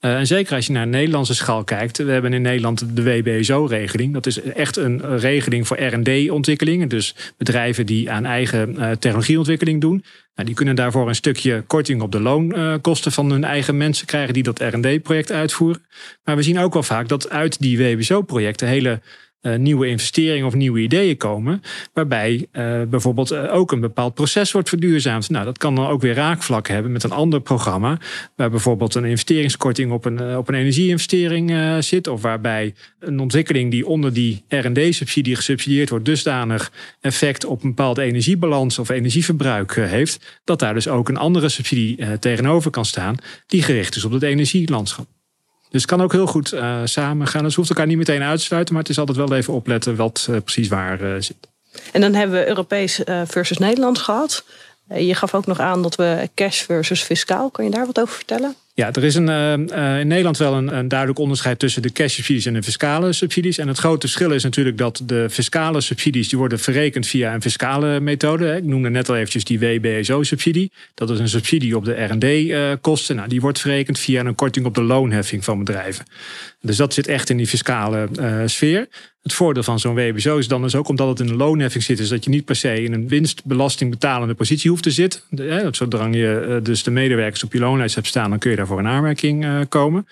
en 0.00 0.26
zeker 0.26 0.54
als 0.54 0.66
je 0.66 0.72
naar 0.72 0.86
Nederlandse 0.86 1.34
schaal 1.34 1.64
kijkt. 1.64 1.98
We 1.98 2.10
hebben 2.10 2.32
in 2.32 2.42
Nederland 2.42 2.96
de 2.96 3.02
WBSO-regeling. 3.02 4.12
Dat 4.12 4.26
is 4.26 4.40
echt 4.40 4.76
een 4.76 5.18
regeling 5.18 5.66
voor 5.66 5.82
R&D-ontwikkelingen. 5.82 6.88
Dus 6.88 7.14
bedrijven 7.36 7.86
die 7.86 8.10
aan 8.10 8.24
eigen 8.24 8.96
technologieontwikkeling 8.98 9.80
doen. 9.80 10.04
Nou, 10.38 10.50
die 10.50 10.58
kunnen 10.58 10.76
daarvoor 10.76 11.08
een 11.08 11.14
stukje 11.14 11.62
korting 11.66 12.02
op 12.02 12.12
de 12.12 12.20
loonkosten 12.20 13.12
van 13.12 13.30
hun 13.30 13.44
eigen 13.44 13.76
mensen 13.76 14.06
krijgen 14.06 14.34
die 14.34 14.42
dat 14.42 14.60
RD-project 14.60 15.32
uitvoeren. 15.32 15.84
Maar 16.24 16.36
we 16.36 16.42
zien 16.42 16.58
ook 16.58 16.72
wel 16.72 16.82
vaak 16.82 17.08
dat 17.08 17.30
uit 17.30 17.60
die 17.60 17.78
WBSO-projecten 17.78 18.68
hele 18.68 19.00
uh, 19.42 19.56
nieuwe 19.56 19.86
investeringen 19.86 20.46
of 20.46 20.54
nieuwe 20.54 20.80
ideeën 20.80 21.16
komen. 21.16 21.62
Waarbij 21.92 22.46
uh, 22.52 22.82
bijvoorbeeld 22.82 23.32
uh, 23.32 23.54
ook 23.54 23.72
een 23.72 23.80
bepaald 23.80 24.14
proces 24.14 24.52
wordt 24.52 24.68
verduurzaamd. 24.68 25.30
Nou, 25.30 25.44
dat 25.44 25.58
kan 25.58 25.74
dan 25.74 25.86
ook 25.86 26.00
weer 26.00 26.14
raakvlak 26.14 26.68
hebben 26.68 26.92
met 26.92 27.02
een 27.02 27.10
ander 27.10 27.40
programma. 27.40 27.98
Waar 28.36 28.50
bijvoorbeeld 28.50 28.94
een 28.94 29.04
investeringskorting 29.04 29.92
op 29.92 30.04
een, 30.04 30.36
op 30.36 30.48
een 30.48 30.54
energieinvestering 30.54 31.52
zit. 31.84 32.06
Of 32.06 32.22
waarbij 32.22 32.74
een 33.00 33.20
ontwikkeling 33.20 33.70
die 33.70 33.86
onder 33.86 34.12
die 34.12 34.44
RD-subsidie 34.48 35.36
gesubsidieerd 35.36 35.90
wordt, 35.90 36.04
dusdanig 36.04 36.72
effect 37.00 37.44
op 37.44 37.62
een 37.62 37.68
bepaalde 37.68 38.02
energiebalans 38.02 38.78
of 38.78 38.88
energieverbruik 38.88 39.74
heeft. 39.74 40.40
Dat 40.44 40.58
daar 40.58 40.74
dus 40.74 40.88
ook 40.88 41.08
een 41.08 41.16
andere 41.16 41.48
subsidie 41.48 42.18
tegenover 42.18 42.70
kan 42.70 42.84
staan. 42.84 43.16
Die 43.46 43.62
gericht 43.62 43.96
is 43.96 44.04
op 44.04 44.12
het 44.12 44.22
energielandschap. 44.22 45.17
Dus 45.70 45.82
het 45.82 45.90
kan 45.90 46.02
ook 46.02 46.12
heel 46.12 46.26
goed 46.26 46.52
uh, 46.52 46.80
samen 46.84 47.26
gaan. 47.26 47.42
Dus 47.42 47.54
hoeft 47.54 47.68
elkaar 47.68 47.86
niet 47.86 47.96
meteen 47.96 48.22
uit 48.22 48.38
te 48.38 48.44
sluiten, 48.44 48.74
maar 48.74 48.82
het 48.82 48.92
is 48.92 48.98
altijd 48.98 49.16
wel 49.16 49.32
even 49.32 49.54
opletten 49.54 49.96
wat 49.96 50.26
uh, 50.30 50.36
precies 50.40 50.68
waar 50.68 51.02
uh, 51.02 51.14
zit. 51.18 51.36
En 51.92 52.00
dan 52.00 52.14
hebben 52.14 52.38
we 52.38 52.48
Europees 52.48 53.00
versus 53.24 53.58
Nederlands 53.58 54.00
gehad. 54.00 54.44
je 54.94 55.14
gaf 55.14 55.34
ook 55.34 55.46
nog 55.46 55.60
aan 55.60 55.82
dat 55.82 55.94
we 55.94 56.30
cash 56.34 56.62
versus 56.62 57.02
fiscaal. 57.02 57.50
Kan 57.50 57.64
je 57.64 57.70
daar 57.70 57.86
wat 57.86 58.00
over 58.00 58.14
vertellen? 58.14 58.54
Ja, 58.78 58.92
er 58.92 59.04
is 59.04 59.14
een, 59.14 59.28
uh, 59.28 59.98
in 60.00 60.06
Nederland 60.06 60.38
wel 60.38 60.54
een, 60.54 60.76
een, 60.76 60.88
duidelijk 60.88 61.18
onderscheid 61.18 61.58
tussen 61.58 61.82
de 61.82 61.92
cash 61.92 62.14
subsidies 62.14 62.46
en 62.46 62.52
de 62.52 62.62
fiscale 62.62 63.12
subsidies. 63.12 63.58
En 63.58 63.68
het 63.68 63.78
grote 63.78 64.00
verschil 64.00 64.30
is 64.30 64.42
natuurlijk 64.42 64.78
dat 64.78 65.02
de 65.04 65.26
fiscale 65.30 65.80
subsidies 65.80 66.28
die 66.28 66.38
worden 66.38 66.58
verrekend 66.58 67.06
via 67.06 67.34
een 67.34 67.42
fiscale 67.42 68.00
methode. 68.00 68.56
Ik 68.56 68.64
noemde 68.64 68.90
net 68.90 69.08
al 69.08 69.16
eventjes 69.16 69.44
die 69.44 69.58
WBSO-subsidie. 69.58 70.72
Dat 70.94 71.10
is 71.10 71.18
een 71.18 71.28
subsidie 71.28 71.76
op 71.76 71.84
de 71.84 72.04
R&D-kosten. 72.04 73.16
Nou, 73.16 73.28
die 73.28 73.40
wordt 73.40 73.60
verrekend 73.60 73.98
via 73.98 74.24
een 74.24 74.34
korting 74.34 74.66
op 74.66 74.74
de 74.74 74.82
loonheffing 74.82 75.44
van 75.44 75.58
bedrijven. 75.58 76.04
Dus 76.60 76.76
dat 76.76 76.94
zit 76.94 77.06
echt 77.06 77.30
in 77.30 77.36
die 77.36 77.46
fiscale 77.46 78.08
sfeer. 78.46 78.88
Het 79.22 79.36
voordeel 79.36 79.62
van 79.62 79.78
zo'n 79.78 79.94
WBSO 79.94 80.38
is 80.38 80.48
dan 80.48 80.62
dus 80.62 80.74
ook 80.74 80.88
omdat 80.88 81.08
het 81.08 81.20
in 81.20 81.26
de 81.26 81.34
loonheffing 81.34 81.84
zit, 81.84 81.98
is 81.98 82.08
dat 82.08 82.24
je 82.24 82.30
niet 82.30 82.44
per 82.44 82.56
se 82.56 82.82
in 82.82 82.92
een 82.92 83.08
winstbelastingbetalende 83.08 84.34
positie 84.34 84.70
hoeft 84.70 84.82
te 84.82 84.90
zitten. 84.90 85.20
Zodra 85.70 86.06
je 86.06 86.60
dus 86.62 86.82
de 86.82 86.90
medewerkers 86.90 87.44
op 87.44 87.52
je 87.52 87.58
loonlijst 87.58 87.94
hebt 87.94 88.06
staan, 88.06 88.30
dan 88.30 88.38
kun 88.38 88.50
je 88.50 88.56
daar 88.56 88.66
voor 88.68 88.78
een 88.78 88.86
aanmerking 88.86 89.44
uh, 89.44 89.60
komen. 89.68 90.06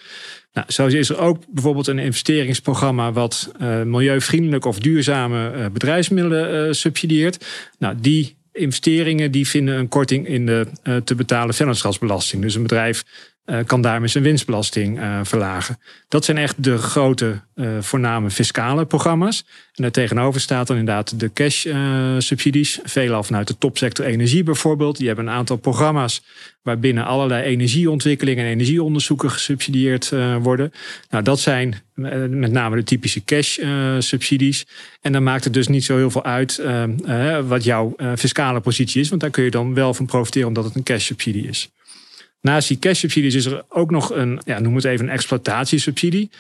Nou, 0.53 0.73
zo 0.73 0.87
is 0.87 1.08
er 1.08 1.19
ook 1.19 1.38
bijvoorbeeld 1.49 1.87
een 1.87 1.99
investeringsprogramma 1.99 3.12
wat 3.12 3.53
uh, 3.61 3.82
milieuvriendelijk 3.82 4.64
of 4.64 4.79
duurzame 4.79 5.53
uh, 5.56 5.67
bedrijfsmiddelen 5.67 6.76
subsidieert. 6.76 7.47
Nou, 7.79 7.94
die 8.00 8.37
investeringen 8.53 9.31
die 9.31 9.49
vinden 9.49 9.79
een 9.79 9.88
korting 9.88 10.29
in 10.29 10.47
de 10.47 10.67
te 11.05 11.14
betalen 11.14 11.55
vennootschapsbelasting. 11.55 12.43
Dus 12.43 12.55
een 12.55 12.62
bedrijf 12.62 13.05
uh, 13.46 13.58
kan 13.66 13.81
daarmee 13.81 14.08
zijn 14.08 14.25
winstbelasting 14.25 14.98
uh, 14.98 15.20
verlagen. 15.22 15.78
Dat 16.08 16.25
zijn 16.25 16.37
echt 16.37 16.64
de 16.64 16.78
grote, 16.78 17.40
uh, 17.54 17.69
voorname 17.81 18.31
fiscale 18.31 18.84
programma's. 18.84 19.44
En 19.74 19.82
daartegenover 19.82 20.41
staat 20.41 20.67
dan 20.67 20.76
inderdaad 20.76 21.20
de 21.20 21.32
cash-subsidies. 21.32 22.79
Veelal 22.84 23.22
vanuit 23.22 23.46
de 23.46 23.58
topsector 23.58 24.05
energie 24.05 24.43
bijvoorbeeld. 24.43 24.96
Die 24.96 25.06
hebben 25.06 25.26
een 25.26 25.32
aantal 25.32 25.56
programma's 25.56 26.22
waarbinnen 26.62 27.05
allerlei 27.05 27.43
energieontwikkelingen 27.43 28.44
en 28.44 28.50
energieonderzoeken 28.50 29.31
gesubsidieerd 29.31 30.12
worden. 30.43 30.72
Nou, 31.10 31.24
dat 31.24 31.41
zijn 31.41 31.74
met 31.94 32.53
name 32.53 32.76
de 32.76 32.84
typische 32.84 33.24
cash-subsidies. 33.24 34.67
en 35.00 35.12
dan 35.12 35.22
maakt 35.22 35.44
het 35.44 35.53
dus 35.53 35.69
niet 35.69 35.84
zo 35.84 35.96
heel 35.96 36.10
veel 36.10 36.24
uit 36.24 36.62
wat 37.46 37.65
jouw 37.65 37.94
fiscale 38.17 38.60
positie 38.60 39.00
is. 39.00 39.08
Want 39.08 39.20
daar 39.20 39.31
kun 39.31 39.44
je 39.44 39.50
dan 39.50 39.74
wel 39.74 39.94
van 39.94 40.06
profiteren 40.06 40.48
omdat 40.48 40.65
het 40.65 40.74
een 40.74 40.82
cash-subsidie 40.82 41.48
is. 41.48 41.70
Naast 42.46 42.69
die 42.69 42.79
cash 42.79 42.98
subsidies 42.98 43.34
is 43.34 43.44
er 43.44 43.65
ook 43.69 43.91
nog 43.91 44.15
een, 44.15 44.41
ja, 44.44 44.58
noem 44.58 44.74
het 44.74 44.84
even 44.84 45.06
een 45.06 45.12
exploitatiesubsidie. 45.12 46.31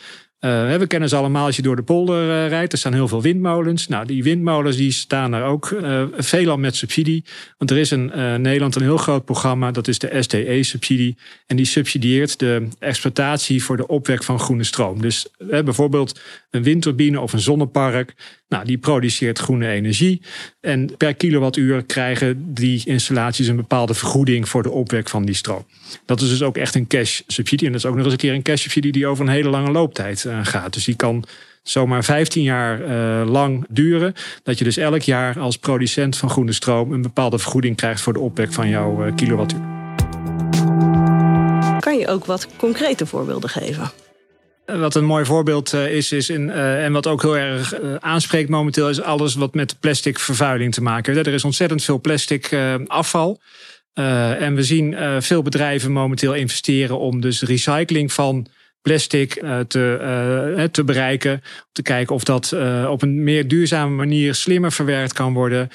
Uh, 0.40 0.76
we 0.76 0.86
kennen 0.86 1.08
ze 1.08 1.16
allemaal 1.16 1.46
als 1.46 1.56
je 1.56 1.62
door 1.62 1.76
de 1.76 1.82
polder 1.82 2.22
uh, 2.22 2.48
rijdt. 2.48 2.72
Er 2.72 2.78
staan 2.78 2.92
heel 2.92 3.08
veel 3.08 3.22
windmolens. 3.22 3.88
Nou, 3.88 4.06
die 4.06 4.22
windmolens 4.22 4.76
die 4.76 4.90
staan 4.90 5.32
er 5.32 5.44
ook 5.44 5.70
uh, 5.70 6.02
veelal 6.16 6.56
met 6.56 6.76
subsidie. 6.76 7.24
Want 7.58 7.70
er 7.70 7.76
is 7.76 7.92
in 7.92 8.12
Nederland 8.42 8.74
een 8.74 8.82
heel 8.82 8.96
groot 8.96 9.24
programma. 9.24 9.70
Dat 9.70 9.88
is 9.88 9.98
de 9.98 10.16
SDE-subsidie. 10.20 11.16
En 11.46 11.56
die 11.56 11.66
subsidieert 11.66 12.38
de 12.38 12.68
exploitatie 12.78 13.64
voor 13.64 13.76
de 13.76 13.86
opwek 13.86 14.24
van 14.24 14.40
groene 14.40 14.64
stroom. 14.64 15.00
Dus 15.00 15.26
bijvoorbeeld 15.38 16.20
een 16.50 16.62
windturbine 16.62 17.20
of 17.20 17.32
een 17.32 17.40
zonnepark. 17.40 18.14
Nou, 18.48 18.64
die 18.64 18.78
produceert 18.78 19.38
groene 19.38 19.68
energie. 19.68 20.22
En 20.60 20.96
per 20.96 21.14
kilowattuur 21.14 21.84
krijgen 21.84 22.54
die 22.54 22.82
installaties 22.84 23.46
een 23.46 23.56
bepaalde 23.56 23.94
vergoeding 23.94 24.48
voor 24.48 24.62
de 24.62 24.70
opwek 24.70 25.08
van 25.08 25.24
die 25.24 25.34
stroom. 25.34 25.66
Dat 26.04 26.20
is 26.20 26.28
dus 26.28 26.42
ook 26.42 26.56
echt 26.56 26.74
een 26.74 26.86
cash 26.86 27.20
subsidie. 27.26 27.66
En 27.66 27.72
dat 27.72 27.82
is 27.82 27.86
ook 27.86 27.96
nog 27.96 28.04
eens 28.04 28.12
een 28.12 28.18
keer 28.18 28.34
een 28.34 28.42
cash 28.42 28.62
subsidie 28.62 28.92
die 28.92 29.06
over 29.06 29.24
een 29.24 29.30
hele 29.30 29.48
lange 29.48 29.70
looptijd 29.70 30.24
uh, 30.24 30.38
gaat. 30.42 30.72
Dus 30.72 30.84
die 30.84 30.96
kan 30.96 31.24
zomaar 31.62 32.04
15 32.04 32.42
jaar 32.42 32.80
uh, 32.80 33.30
lang 33.30 33.64
duren. 33.68 34.14
Dat 34.42 34.58
je 34.58 34.64
dus 34.64 34.76
elk 34.76 35.02
jaar 35.02 35.38
als 35.38 35.58
producent 35.58 36.16
van 36.16 36.30
groene 36.30 36.52
stroom 36.52 36.92
een 36.92 37.02
bepaalde 37.02 37.38
vergoeding 37.38 37.76
krijgt 37.76 38.00
voor 38.00 38.12
de 38.12 38.20
opwek 38.20 38.52
van 38.52 38.68
jouw 38.68 39.06
uh, 39.06 39.14
kilowattuur. 39.14 39.60
Kan 41.80 41.98
je 41.98 42.08
ook 42.08 42.24
wat 42.24 42.48
concrete 42.56 43.06
voorbeelden 43.06 43.50
geven? 43.50 43.90
Wat 44.66 44.94
een 44.94 45.04
mooi 45.04 45.24
voorbeeld 45.24 45.72
is, 45.72 46.12
is 46.12 46.30
in, 46.30 46.48
uh, 46.48 46.84
en 46.84 46.92
wat 46.92 47.06
ook 47.06 47.22
heel 47.22 47.36
erg 47.36 47.74
aanspreekt 48.00 48.48
momenteel, 48.48 48.88
is 48.88 49.00
alles 49.00 49.34
wat 49.34 49.54
met 49.54 49.80
plastic 49.80 50.18
vervuiling 50.18 50.74
te 50.74 50.82
maken 50.82 51.14
heeft. 51.14 51.26
Er 51.26 51.32
is 51.32 51.44
ontzettend 51.44 51.84
veel 51.84 52.00
plastic 52.00 52.56
afval. 52.86 53.40
en 53.94 54.54
we 54.54 54.62
zien 54.62 54.96
veel 55.22 55.42
bedrijven 55.42 55.92
momenteel 55.92 56.34
investeren 56.34 56.98
om 56.98 57.20
dus 57.20 57.42
recycling 57.42 58.12
van 58.12 58.46
plastic 58.86 59.42
uh, 59.42 59.58
te, 59.58 60.54
uh, 60.56 60.64
te 60.64 60.84
bereiken. 60.84 61.42
Te 61.72 61.82
kijken 61.82 62.14
of 62.14 62.24
dat 62.24 62.56
op 62.88 63.02
een 63.02 63.24
meer 63.24 63.48
duurzame 63.48 63.94
manier 63.94 64.34
slimmer 64.34 64.72
verwerkt 64.72 65.12
kan 65.12 65.32
worden. 65.32 65.68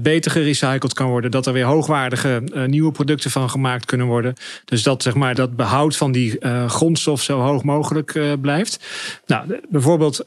beter 0.00 0.30
gerecycled 0.30 0.92
kan 0.92 1.08
worden. 1.08 1.30
Dat 1.30 1.46
er 1.46 1.52
weer 1.52 1.64
hoogwaardige 1.64 2.42
nieuwe 2.66 2.92
producten 2.92 3.30
van 3.30 3.50
gemaakt 3.50 3.84
kunnen 3.84 4.06
worden. 4.06 4.34
Dus 4.64 4.82
dat 4.82 5.02
zeg 5.02 5.14
maar, 5.14 5.34
dat 5.34 5.56
behoud 5.56 5.96
van 5.96 6.12
die 6.12 6.38
grondstof 6.66 7.22
zo 7.22 7.40
hoog 7.40 7.62
mogelijk 7.62 8.20
blijft. 8.40 8.84
Nou, 9.26 9.60
bijvoorbeeld 9.68 10.24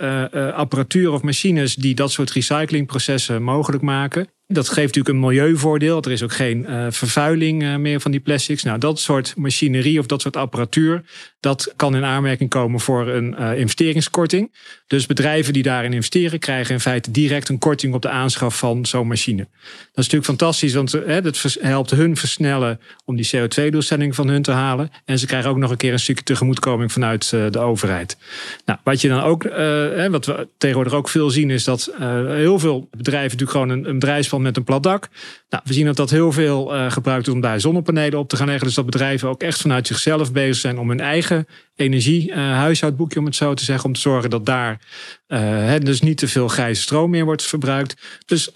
apparatuur 0.54 1.12
of 1.12 1.22
machines 1.22 1.76
die 1.76 1.96
dat 1.96 2.12
soort 2.12 2.32
recyclingprocessen 2.32 3.44
mogelijk 3.44 3.84
maken. 3.84 4.28
Dat 4.54 4.68
geeft 4.68 4.96
natuurlijk 4.96 5.16
een 5.16 5.20
milieuvoordeel. 5.20 6.02
Er 6.02 6.12
is 6.12 6.24
ook 6.24 6.34
geen 6.34 6.66
uh, 6.70 6.86
vervuiling 6.90 7.64
uh, 7.64 7.76
meer 7.76 8.00
van 8.00 8.12
die 8.12 8.20
plastics. 8.20 8.64
Nou, 8.64 8.78
dat 8.78 9.00
soort 9.00 9.34
machinerie 9.38 10.00
of 10.00 10.06
dat 10.06 10.22
soort 10.22 10.38
apparatuur, 10.38 11.04
dat 11.40 11.74
kan 11.76 11.96
in 11.96 12.04
aanmerking 12.04 12.50
komen 12.50 12.80
voor 12.80 13.08
een 13.08 13.36
uh, 13.40 13.58
investeringskorting. 13.58 14.52
Dus 14.88 15.06
bedrijven 15.06 15.54
die 15.54 15.64
daarin 15.64 15.94
investeren, 15.94 16.40
krijgen 16.40 16.74
in 16.74 16.80
feite 16.80 17.12
direct 17.12 17.50
een 17.50 17.58
korting 17.58 17.94
op 17.94 18.02
de 18.02 18.10
aanschaf 18.10 18.58
van 18.58 18.86
zo'n 18.86 19.08
machine. 19.08 19.38
Dat 19.38 19.48
is 20.06 20.10
natuurlijk 20.10 20.26
fantastisch, 20.26 20.74
want 20.74 20.92
dat 21.24 21.58
helpt 21.62 21.92
hun 21.92 22.18
versnellen 22.18 22.80
om 23.06 23.16
die 23.16 23.30
CO2-doelstelling 23.36 24.16
van 24.16 24.28
hun 24.28 24.42
te 24.42 24.52
halen. 24.52 24.92
En 25.06 25.20
ze 25.20 25.26
krijgen 25.26 25.50
ook 25.50 25.58
nog 25.58 25.72
een 25.72 25.78
keer 25.78 25.94
een 25.94 26.00
stukje 26.00 26.24
tegemoetkoming 26.24 26.92
vanuit 26.92 27.30
de 27.30 27.60
overheid. 27.60 28.18
Nou, 28.66 28.80
wat 28.84 29.02
je 29.02 29.08
dan 29.08 29.22
ook, 29.22 29.44
wat 30.12 30.26
we 30.26 30.48
tegenwoordig 30.58 30.94
ook 30.94 31.10
veel 31.10 31.30
zien, 31.30 31.50
is 31.50 31.64
dat 31.64 31.94
heel 32.28 32.60
veel 32.60 32.88
bedrijven 32.98 33.38
natuurlijk 33.38 33.52
gewoon 33.52 33.70
een, 33.70 33.90
een 33.90 34.00
bedrijfsplan 34.00 34.41
met 34.42 34.58
een 34.58 34.64
plat 34.64 34.84
dak. 34.84 35.08
Nou, 35.50 35.64
we 35.66 35.74
zien 35.74 35.86
dat 35.86 35.96
dat 35.96 36.10
heel 36.10 36.32
veel 36.32 36.76
uh, 36.76 36.92
gebruikt 36.92 37.26
wordt 37.26 37.42
om 37.44 37.50
daar 37.50 37.60
zonnepanelen 37.60 38.20
op 38.20 38.30
te 38.30 38.36
gaan 38.36 38.48
leggen. 38.48 38.66
Dus 38.66 38.76
dat 38.76 38.86
bedrijven 38.86 39.30
ook 39.30 39.42
echt 39.42 39.62
vanuit 39.62 39.88
zichzelf 39.88 40.32
bezig 40.32 40.56
zijn 40.56 40.80
om 40.80 40.90
hun 40.90 41.00
eigen 41.00 41.48
energie, 41.82 42.30
uh, 42.30 42.36
huishoudboekje 42.36 43.20
om 43.20 43.26
het 43.26 43.36
zo 43.36 43.54
te 43.54 43.64
zeggen, 43.64 43.86
om 43.86 43.94
te 43.94 44.00
zorgen 44.00 44.30
dat 44.30 44.46
daar 44.46 44.80
uh, 45.28 45.76
dus 45.80 46.02
niet 46.02 46.18
te 46.18 46.28
veel 46.28 46.48
grijze 46.48 46.82
stroom 46.82 47.10
meer 47.10 47.26
wordt 47.26 47.44
verbruikt. 47.44 47.96
Dus 48.26 48.52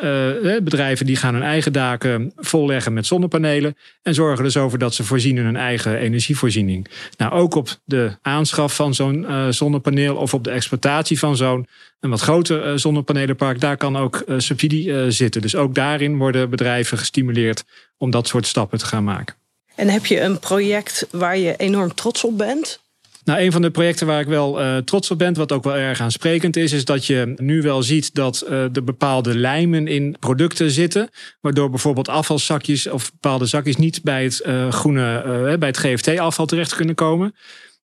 bedrijven 0.63 1.05
die 1.05 1.15
gaan 1.15 1.33
hun 1.33 1.43
eigen 1.43 1.73
daken 1.73 2.31
volleggen 2.35 2.93
met 2.93 3.05
zonnepanelen 3.05 3.77
en 4.01 4.13
zorgen 4.13 4.43
dus 4.43 4.57
over 4.57 4.79
dat 4.79 4.93
ze 4.93 5.03
voorzien 5.03 5.37
in 5.37 5.43
hun 5.43 5.55
eigen 5.55 5.97
energievoorziening. 5.97 6.87
Nou, 7.17 7.31
ook 7.31 7.55
op 7.55 7.69
de 7.85 8.17
aanschaf 8.21 8.75
van 8.75 8.93
zo'n 8.93 9.25
zonnepaneel 9.49 10.15
of 10.15 10.33
op 10.33 10.43
de 10.43 10.51
exploitatie 10.51 11.19
van 11.19 11.35
zo'n 11.35 11.67
een 11.99 12.09
wat 12.09 12.21
groter 12.21 12.79
zonnepanelenpark, 12.79 13.59
daar 13.59 13.77
kan 13.77 13.97
ook 13.97 14.23
subsidie 14.37 15.11
zitten. 15.11 15.41
Dus 15.41 15.55
ook 15.55 15.75
daarin 15.75 16.17
worden 16.17 16.49
bedrijven 16.49 16.97
gestimuleerd 16.97 17.63
om 17.97 18.11
dat 18.11 18.27
soort 18.27 18.47
stappen 18.47 18.79
te 18.79 18.85
gaan 18.85 19.03
maken. 19.03 19.35
En 19.75 19.87
heb 19.87 20.05
je 20.05 20.21
een 20.21 20.39
project 20.39 21.07
waar 21.11 21.37
je 21.37 21.55
enorm 21.55 21.93
trots 21.93 22.23
op 22.23 22.37
bent? 22.37 22.83
Nou, 23.25 23.39
een 23.39 23.51
van 23.51 23.61
de 23.61 23.71
projecten 23.71 24.07
waar 24.07 24.19
ik 24.19 24.27
wel 24.27 24.61
uh, 24.61 24.77
trots 24.77 25.11
op 25.11 25.17
ben, 25.17 25.33
wat 25.33 25.51
ook 25.51 25.63
wel 25.63 25.75
erg 25.75 26.01
aansprekend 26.01 26.55
is, 26.55 26.71
is 26.71 26.85
dat 26.85 27.05
je 27.05 27.33
nu 27.35 27.61
wel 27.61 27.83
ziet 27.83 28.13
dat 28.13 28.45
uh, 28.49 28.61
er 28.61 28.83
bepaalde 28.83 29.37
lijmen 29.37 29.87
in 29.87 30.15
producten 30.19 30.71
zitten, 30.71 31.09
waardoor 31.41 31.69
bijvoorbeeld 31.69 32.09
afvalzakjes 32.09 32.87
of 32.87 33.11
bepaalde 33.11 33.45
zakjes 33.45 33.75
niet 33.75 34.03
bij 34.03 34.23
het 34.23 34.41
uh, 34.45 34.71
groene, 34.71 35.55
bij 35.59 35.67
het 35.67 35.77
GFT-afval 35.77 36.45
terecht 36.45 36.75
kunnen 36.75 36.95
komen. 36.95 37.35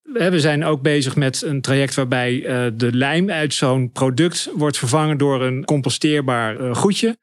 We 0.02 0.40
zijn 0.40 0.64
ook 0.64 0.82
bezig 0.82 1.16
met 1.16 1.42
een 1.42 1.60
traject 1.60 1.94
waarbij 1.94 2.40
de 2.74 2.92
lijm 2.92 3.30
uit 3.30 3.54
zo'n 3.54 3.90
product 3.92 4.50
wordt 4.54 4.78
vervangen 4.78 5.18
door 5.18 5.42
een 5.42 5.64
composteerbaar 5.64 6.74
goedje. 6.74 7.16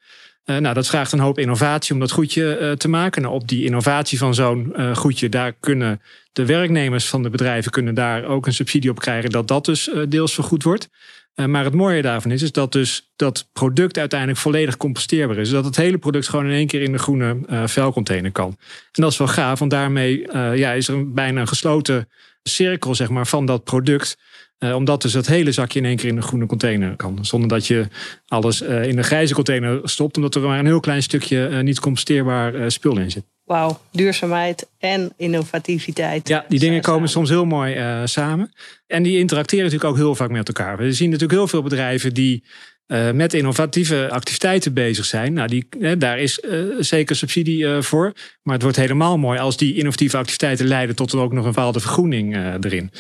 Uh, 0.50 0.58
nou, 0.58 0.74
dat 0.74 0.88
vraagt 0.88 1.12
een 1.12 1.20
hoop 1.20 1.40
innovatie 1.40 1.94
om 1.94 2.00
dat 2.00 2.12
goedje 2.12 2.60
uh, 2.62 2.72
te 2.72 2.88
maken. 2.88 3.22
Nou, 3.22 3.34
op 3.34 3.48
die 3.48 3.66
innovatie 3.66 4.18
van 4.18 4.34
zo'n 4.34 4.74
uh, 4.78 4.96
goedje, 4.96 5.30
daar 5.30 5.54
kunnen 5.54 6.02
de 6.34 6.46
werknemers 6.46 7.08
van 7.08 7.24
de 7.24 7.30
bedrijven 7.30 7.72
kunnen 7.72 7.94
daar 7.94 8.26
ook 8.26 8.46
een 8.46 8.54
subsidie 8.54 8.90
op 8.90 9.00
krijgen, 9.00 9.30
dat 9.30 9.48
dat 9.48 9.66
dus 9.66 9.90
deels 10.10 10.34
vergoed 10.34 10.64
wordt. 10.64 10.90
maar 11.36 11.64
het 11.64 11.74
mooie 11.74 12.02
daarvan 12.02 12.32
is, 12.32 12.42
is 12.42 12.52
dat 12.52 12.72
dus 12.72 13.12
dat 13.16 13.50
product 13.54 13.98
uiteindelijk 13.98 14.40
volledig 14.40 14.78
composteerbaar 14.78 15.38
is. 15.38 15.50
Dat 15.50 15.66
het 15.66 15.76
hele 15.76 15.98
product 15.98 16.30
gewoon 16.30 16.46
in 16.46 16.52
één 16.52 16.68
keer 16.68 16.82
in 16.82 16.92
de 16.92 16.98
groene 16.98 17.38
vuilcontainer 17.66 18.32
kan. 18.32 18.58
En 18.92 19.02
dat 19.02 19.12
is 19.12 19.18
wel 19.18 19.28
gaaf, 19.28 19.60
want 19.60 19.72
daarmee 19.72 20.28
ja, 20.34 20.72
is 20.72 20.88
er 20.88 20.94
een, 20.94 21.14
bijna 21.14 21.42
een 21.42 21.48
gesloten 21.48 22.10
cirkel 22.44 22.96
zeg 22.96 23.10
maar, 23.10 23.28
van 23.28 23.46
dat 23.46 23.64
product. 23.64 24.18
Uh, 24.60 24.76
omdat 24.76 25.02
dus 25.02 25.14
het 25.14 25.28
hele 25.28 25.52
zakje 25.52 25.80
in 25.80 25.86
één 25.86 25.96
keer 25.96 26.10
in 26.10 26.18
een 26.18 26.24
groene 26.24 26.46
container 26.46 26.96
kan. 26.96 27.26
Zonder 27.26 27.50
dat 27.50 27.68
je 27.68 27.88
alles 28.28 28.62
uh, 28.62 28.88
in 28.88 28.98
een 28.98 29.04
grijze 29.04 29.34
container 29.34 29.80
stopt. 29.84 30.16
Omdat 30.16 30.36
er 30.36 30.42
maar 30.42 30.60
een 30.60 30.66
heel 30.66 30.80
klein 30.80 31.04
stukje 31.04 31.50
uh, 31.50 31.60
niet 31.60 31.80
composteerbaar 31.80 32.72
spul 32.72 32.98
in 32.98 33.12
zit. 33.12 33.24
Wauw, 33.44 33.80
duurzaamheid 33.92 34.68
en 34.78 35.14
innovativiteit. 35.18 36.28
Ja, 36.28 36.46
die 36.48 36.60
dingen 36.60 36.82
komen 36.82 37.10
soms 37.10 37.30
heel 37.30 37.46
mooi 37.46 37.78
samen. 38.08 38.52
En 38.88 39.04
die 39.04 39.18
interacteren 39.18 39.64
natuurlijk 39.66 39.92
ook 39.92 39.98
heel 39.98 40.16
vaak 40.16 40.30
met 40.30 40.48
elkaar. 40.48 40.78
We 40.78 40.94
zien 40.94 41.10
natuurlijk 41.10 41.40
heel 41.40 41.48
veel 41.48 41.64
bedrijven 41.64 42.14
die 42.14 42.44
uh, 42.90 43.12
met 43.12 43.34
innovatieve 43.34 44.10
activiteiten 44.12 44.74
bezig 44.74 45.06
zijn. 45.06 45.34
Nou, 45.34 45.48
die, 45.48 45.68
daar 45.98 46.20
is 46.20 46.40
uh, 46.40 46.76
zeker 46.80 47.16
subsidie 47.16 47.64
uh, 47.64 47.82
voor. 47.82 48.14
Maar 48.44 48.54
het 48.54 48.64
wordt 48.64 48.78
helemaal 48.78 49.18
mooi 49.18 49.40
als 49.40 49.58
die 49.58 49.76
innovatieve 49.76 50.18
activiteiten 50.18 50.68
leiden 50.68 50.96
tot 50.96 51.16
ook 51.16 51.34
nog 51.34 51.46
een 51.46 51.52
bepaalde 51.52 51.80
vergroening 51.80 52.36
erin. 52.62 52.92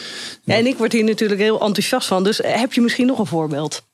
Ja, 0.43 0.55
en 0.55 0.65
ik 0.65 0.77
word 0.77 0.91
hier 0.91 1.03
natuurlijk 1.03 1.41
heel 1.41 1.62
enthousiast 1.62 2.08
van. 2.08 2.24
Dus 2.24 2.39
heb 2.43 2.74
je 2.74 2.81
misschien 2.81 3.08
nog 3.08 3.19
een 3.19 3.25
voorbeeld? 3.25 3.88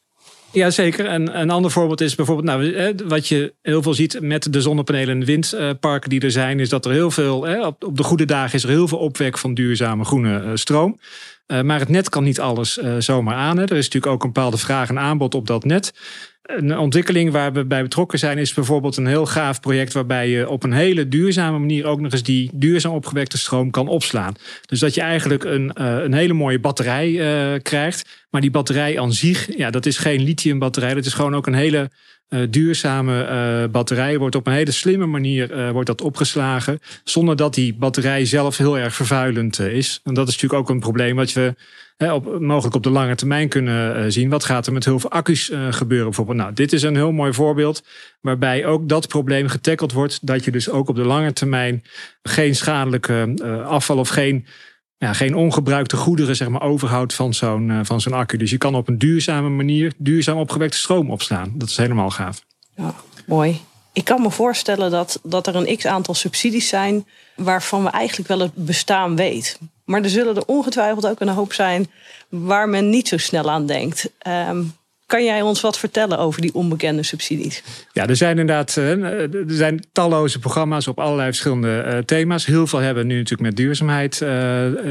Ja, 0.52 0.70
zeker. 0.70 1.06
En 1.06 1.40
een 1.40 1.50
ander 1.50 1.72
voorbeeld 1.72 2.02
is 2.02 2.16
bijvoorbeeld, 2.16 2.48
nou, 2.48 2.96
wat 3.08 3.28
je 3.28 3.54
heel 3.62 3.82
veel 3.82 3.94
ziet 3.94 4.22
met 4.22 4.54
de 4.54 4.62
zonnepanelen 4.62 5.20
en 5.20 5.26
windparken 5.26 6.10
die 6.10 6.22
er 6.22 6.32
zijn, 6.32 6.60
is 6.60 6.70
dat 6.70 6.86
er 6.86 6.92
heel 6.92 7.12
veel, 7.12 7.38
op 7.80 7.98
de 7.98 8.04
goede 8.04 8.26
dagen 8.26 8.56
is 8.56 8.64
er 8.64 8.70
heel 8.70 8.88
veel 8.88 8.98
opwek 8.98 9.38
van 9.38 9.54
duurzame 9.54 10.06
groene 10.06 10.52
stroom. 10.54 11.00
Uh, 11.48 11.62
maar 11.62 11.80
het 11.80 11.90
net 11.90 12.10
kan 12.10 12.24
niet 12.24 12.40
alles 12.40 12.78
uh, 12.78 12.96
zomaar 13.00 13.36
aan. 13.36 13.58
Hè. 13.58 13.64
Er 13.64 13.78
is 13.78 13.86
natuurlijk 13.86 14.14
ook 14.14 14.24
een 14.24 14.32
bepaalde 14.32 14.58
vraag 14.58 14.90
en 14.90 15.00
aanbod 15.00 15.36
op 15.36 15.48
dat 15.48 15.66
net. 15.66 15.94
Een 16.42 16.78
ontwikkeling 16.78 17.32
waar 17.32 17.54
we 17.54 17.66
bij 17.66 17.82
betrokken 17.82 18.20
zijn 18.20 18.38
is 18.38 18.54
bijvoorbeeld 18.54 18.98
een 18.98 19.06
heel 19.06 19.26
gaaf 19.26 19.60
project 19.60 19.94
waarbij 19.94 20.30
je 20.30 20.50
op 20.50 20.64
een 20.64 20.74
hele 20.74 21.08
duurzame 21.08 21.60
manier 21.60 21.86
ook 21.86 22.00
nog 22.00 22.12
eens 22.12 22.24
die 22.24 22.50
duurzaam 22.54 22.94
opgewekte 22.94 23.38
stroom 23.38 23.72
kan 23.72 23.88
opslaan. 23.88 24.34
Dus 24.66 24.80
dat 24.80 24.94
je 24.94 25.02
eigenlijk 25.02 25.44
een, 25.44 25.72
uh, 25.80 25.98
een 26.04 26.14
hele 26.14 26.34
mooie 26.34 26.60
batterij 26.60 27.60
krijgt. 27.62 28.26
Maar 28.30 28.42
die 28.42 28.52
batterij 28.52 29.00
aan 29.00 29.14
zich, 29.14 29.58
ja, 29.58 29.70
dat 29.70 29.86
is 29.86 29.98
geen 29.98 30.24
lithium 30.24 30.60
batterij. 30.60 30.94
Dat 30.94 31.06
is 31.06 31.14
gewoon 31.14 31.36
ook 31.36 31.48
een 31.48 31.54
hele 31.54 31.90
duurzame 32.50 33.28
uh, 33.64 33.72
batterij 33.72 34.18
wordt 34.18 34.36
op 34.36 34.48
een 34.48 34.54
hele 34.54 34.72
slimme 34.72 35.06
manier 35.06 35.52
uh, 35.52 35.72
wordt 35.72 35.88
dat 35.88 36.02
opgeslagen. 36.02 36.80
Zonder 37.04 37.36
dat 37.36 37.54
die 37.54 37.76
batterij 37.76 38.26
zelf 38.26 38.58
heel 38.58 38.78
erg 38.78 38.96
vervuilend 38.96 39.60
is. 39.60 40.00
En 40.04 40.14
dat 40.14 40.28
is 40.28 40.34
natuurlijk 40.34 40.62
ook 40.62 40.70
een 40.70 40.80
probleem 40.80 41.16
wat 41.16 41.34
we 41.34 41.56
op, 41.98 42.40
mogelijk 42.40 42.76
op 42.76 42.84
de 42.84 42.90
lange 42.90 43.16
termijn 43.16 43.50
kunnen 43.50 44.12
zien. 44.12 44.30
Wat 44.30 44.46
gaat 44.46 44.68
er 44.68 44.74
met 44.74 44.86
heel 44.86 45.00
veel 45.00 45.12
accu's 45.12 45.52
gebeuren 45.70 46.06
bijvoorbeeld? 46.06 46.38
Nou, 46.38 46.54
dit 46.54 46.74
is 46.74 46.84
een 46.84 46.96
heel 46.96 47.12
mooi 47.12 47.34
voorbeeld 47.34 47.84
waarbij 48.22 48.66
ook 48.66 48.90
dat 48.90 49.08
probleem 49.08 49.48
getackeld 49.48 49.92
wordt. 49.92 50.28
Dat 50.28 50.46
je 50.46 50.52
dus 50.52 50.70
ook 50.70 50.90
op 50.90 50.96
de 50.96 51.06
lange 51.06 51.34
termijn 51.34 51.84
geen 52.24 52.56
schadelijke 52.56 53.34
afval 53.66 53.98
of 53.98 54.10
geen 54.10 54.46
ja, 54.98 55.14
geen 55.14 55.36
ongebruikte 55.36 55.98
goederen 55.98 56.36
zeg 56.36 56.48
maar, 56.50 56.62
overhoudt 56.62 57.14
van 57.14 57.34
zo'n 57.34 57.70
uh, 57.70 57.80
van 57.84 58.02
zo'n 58.02 58.14
accu. 58.14 58.38
Dus 58.38 58.50
je 58.50 58.58
kan 58.58 58.76
op 58.76 58.88
een 58.88 58.98
duurzame 58.98 59.50
manier 59.50 59.94
duurzaam 59.98 60.38
opgewekte 60.38 60.78
stroom 60.78 61.12
opslaan. 61.12 61.52
Dat 61.56 61.70
is 61.70 61.78
helemaal 61.78 62.10
gaaf. 62.10 62.42
Ja, 62.76 62.94
mooi. 63.26 63.62
Ik 63.94 64.04
kan 64.04 64.22
me 64.22 64.32
voorstellen 64.32 64.92
dat, 64.92 65.20
dat 65.24 65.48
er 65.48 65.56
een 65.56 65.78
x 65.78 65.86
aantal 65.86 66.14
subsidies 66.14 66.68
zijn 66.68 67.08
waarvan 67.36 67.84
we 67.84 67.90
eigenlijk 67.90 68.28
wel 68.30 68.40
het 68.40 68.56
bestaan 68.56 69.16
weet. 69.16 69.60
Maar 69.86 70.04
er 70.04 70.10
zullen 70.10 70.36
er 70.36 70.46
ongetwijfeld 70.46 71.08
ook 71.08 71.20
een 71.20 71.28
hoop 71.28 71.54
zijn 71.54 71.92
waar 72.30 72.70
men 72.70 72.90
niet 72.90 73.08
zo 73.08 73.18
snel 73.18 73.50
aan 73.50 73.66
denkt. 73.66 74.12
Um, 74.28 74.74
kan 75.06 75.24
jij 75.24 75.42
ons 75.42 75.62
wat 75.62 75.80
vertellen 75.80 76.18
over 76.18 76.42
die 76.42 76.54
onbekende 76.54 77.04
subsidies? 77.04 77.64
Ja, 77.92 78.08
er 78.08 78.16
zijn 78.16 78.40
inderdaad 78.40 78.78
eh, 78.78 79.02
er 79.20 79.44
zijn 79.48 79.86
talloze 79.92 80.40
programma's 80.40 80.88
op 80.88 81.00
allerlei 81.00 81.28
verschillende 81.28 81.84
uh, 81.88 81.98
thema's. 81.98 82.46
Heel 82.46 82.68
veel 82.68 82.80
hebben 82.80 83.08
nu 83.08 83.18
natuurlijk 83.18 83.50
met 83.50 83.58
duurzaamheid 83.58 84.14
uh, 84.14 84.30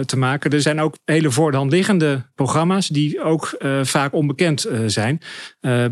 te 0.01 0.17
maken. 0.17 0.51
Er 0.51 0.61
zijn 0.61 0.81
ook 0.81 0.97
hele 1.05 1.31
voor 1.31 1.67
liggende 1.67 2.23
programma's 2.35 2.89
die 2.89 3.23
ook 3.23 3.57
vaak 3.83 4.13
onbekend 4.13 4.67
zijn. 4.87 5.21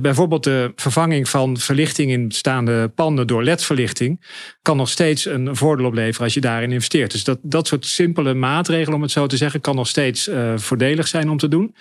bijvoorbeeld 0.01 0.45
de 0.45 0.73
vervanging 0.77 1.29
van 1.29 1.57
verlichting 1.57 2.11
in 2.11 2.29
bestaande 2.29 2.89
panden 2.89 3.27
door 3.27 3.45
LED-verlichting 3.45 4.25
kan 4.63 4.77
nog 4.77 4.89
steeds 4.89 5.27
een 5.27 5.57
voordeel 5.57 5.87
opleveren 5.87 6.25
als 6.25 6.35
je 6.35 6.41
daarin 6.41 6.73
investeert. 6.73 7.13
Dus 7.13 7.25
dat, 7.25 7.39
dat 7.43 7.67
soort 7.67 7.87
simpele 7.87 8.35
maatregelen, 8.35 8.97
om 8.97 9.03
het 9.03 9.11
zo 9.11 9.27
te 9.27 9.37
zeggen, 9.37 9.61
kan 9.61 9.77
nog 9.77 9.89
steeds 9.89 10.31
voordelig 10.57 11.09
zijn 11.09 11.31
om 11.31 11.39
te 11.39 11.49
doen. 11.49 11.75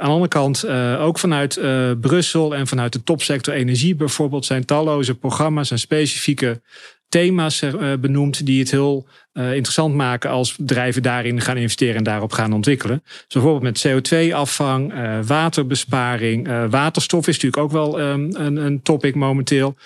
Aan 0.00 0.06
de 0.06 0.12
andere 0.12 0.28
kant, 0.28 0.64
uh, 0.64 1.02
ook 1.02 1.18
vanuit 1.18 1.56
uh, 1.56 1.90
Brussel 2.00 2.54
en 2.54 2.66
vanuit 2.66 2.92
de 2.92 3.02
topsector 3.02 3.54
energie 3.54 3.94
bijvoorbeeld, 3.94 4.44
zijn 4.44 4.64
talloze 4.64 5.14
programma's 5.14 5.70
en 5.70 5.78
specifieke 5.78 6.60
thema's 7.10 7.64
benoemd 8.00 8.46
die 8.46 8.58
het 8.58 8.70
heel 8.70 9.06
interessant 9.32 9.94
maken 9.94 10.30
als 10.30 10.56
bedrijven 10.56 11.02
daarin 11.02 11.40
gaan 11.40 11.56
investeren 11.56 11.96
en 11.96 12.04
daarop 12.04 12.32
gaan 12.32 12.52
ontwikkelen. 12.52 13.02
Dus 13.04 13.24
bijvoorbeeld 13.32 13.62
met 13.62 13.86
CO2-afvang, 13.86 14.92
waterbesparing, 15.26 16.48
waterstof 16.70 17.28
is 17.28 17.34
natuurlijk 17.34 17.62
ook 17.62 17.70
wel 17.70 18.00
um, 18.00 18.34
een, 18.36 18.56
een 18.56 18.82
topic 18.82 19.14
momenteel 19.14 19.76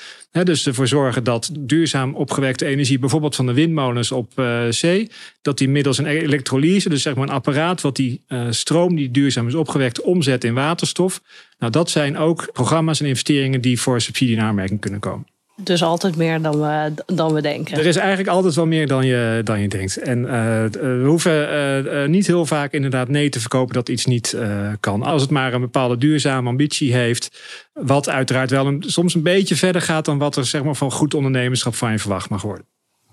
dus 0.43 0.66
ervoor 0.66 0.88
zorgen 0.88 1.25
dat 1.25 1.50
duurzaam 1.59 2.14
opgewekte 2.14 2.66
energie, 2.66 2.99
bijvoorbeeld 2.99 3.37
van 3.37 3.47
de 3.47 3.52
windmolens 3.52 4.12
op 4.12 4.33
zee, 4.71 5.11
dat 5.43 5.59
die 5.59 5.69
middels 5.69 5.99
een 5.99 6.07
elektrolyse, 6.07 6.88
dus 6.88 7.02
zeg 7.02 7.14
maar 7.14 7.28
een 7.28 7.35
apparaat 7.35 7.81
wat 7.81 7.97
die 7.97 8.25
stroom 8.50 8.97
die 8.97 9.11
duurzaam 9.11 9.47
is 9.47 9.54
opgewekt, 9.54 10.00
omzet 10.00 10.45
in 10.45 10.54
waterstof. 10.54 11.23
Nou, 11.59 11.73
dat 11.73 11.90
zijn 11.90 12.16
ook 12.16 12.52
programma's 12.52 13.00
en 13.00 13.07
investeringen 13.07 13.61
die 13.61 13.81
voor 13.81 14.00
subsidie 14.00 14.37
in 14.37 14.43
aanmerking 14.43 14.81
kunnen 14.81 15.00
komen. 15.00 15.34
Dus 15.56 15.82
altijd 15.82 16.16
meer 16.16 16.42
dan 16.42 16.61
we, 16.61 16.92
dan 17.06 17.34
we 17.34 17.42
denken. 17.42 17.78
Er 17.78 17.87
is 17.87 17.96
eigenlijk 17.96 18.28
altijd 18.28 18.54
wel 18.54 18.66
meer 18.66 18.87
dan 18.87 19.06
je, 19.06 19.40
dan 19.44 19.61
je 19.61 19.68
denkt. 19.68 19.96
En 19.96 20.18
uh, 20.18 20.28
we 20.70 21.04
hoeven 21.06 21.54
uh, 21.84 22.08
niet 22.08 22.26
heel 22.26 22.46
vaak 22.46 22.73
inderdaad 22.73 23.08
nee 23.08 23.28
te 23.28 23.40
verkopen 23.40 23.75
dat 23.75 23.88
iets 23.88 24.06
niet 24.06 24.37
kan. 24.80 25.02
Als 25.02 25.23
het 25.23 25.30
maar 25.30 25.52
een 25.52 25.61
bepaalde 25.61 25.96
duurzame 25.96 26.49
ambitie 26.49 26.94
heeft. 26.94 27.40
Wat 27.73 28.08
uiteraard 28.08 28.50
wel 28.50 28.66
een, 28.66 28.82
soms 28.87 29.14
een 29.14 29.23
beetje 29.23 29.56
verder 29.56 29.82
gaat 29.82 30.04
dan 30.04 30.18
wat 30.18 30.37
er 30.37 30.46
zeg 30.46 30.64
maar, 30.64 30.75
van 30.75 30.90
goed 30.90 31.14
ondernemerschap 31.14 31.75
van 31.75 31.92
je 31.92 31.99
verwacht 31.99 32.28
mag 32.28 32.42
worden. 32.42 32.66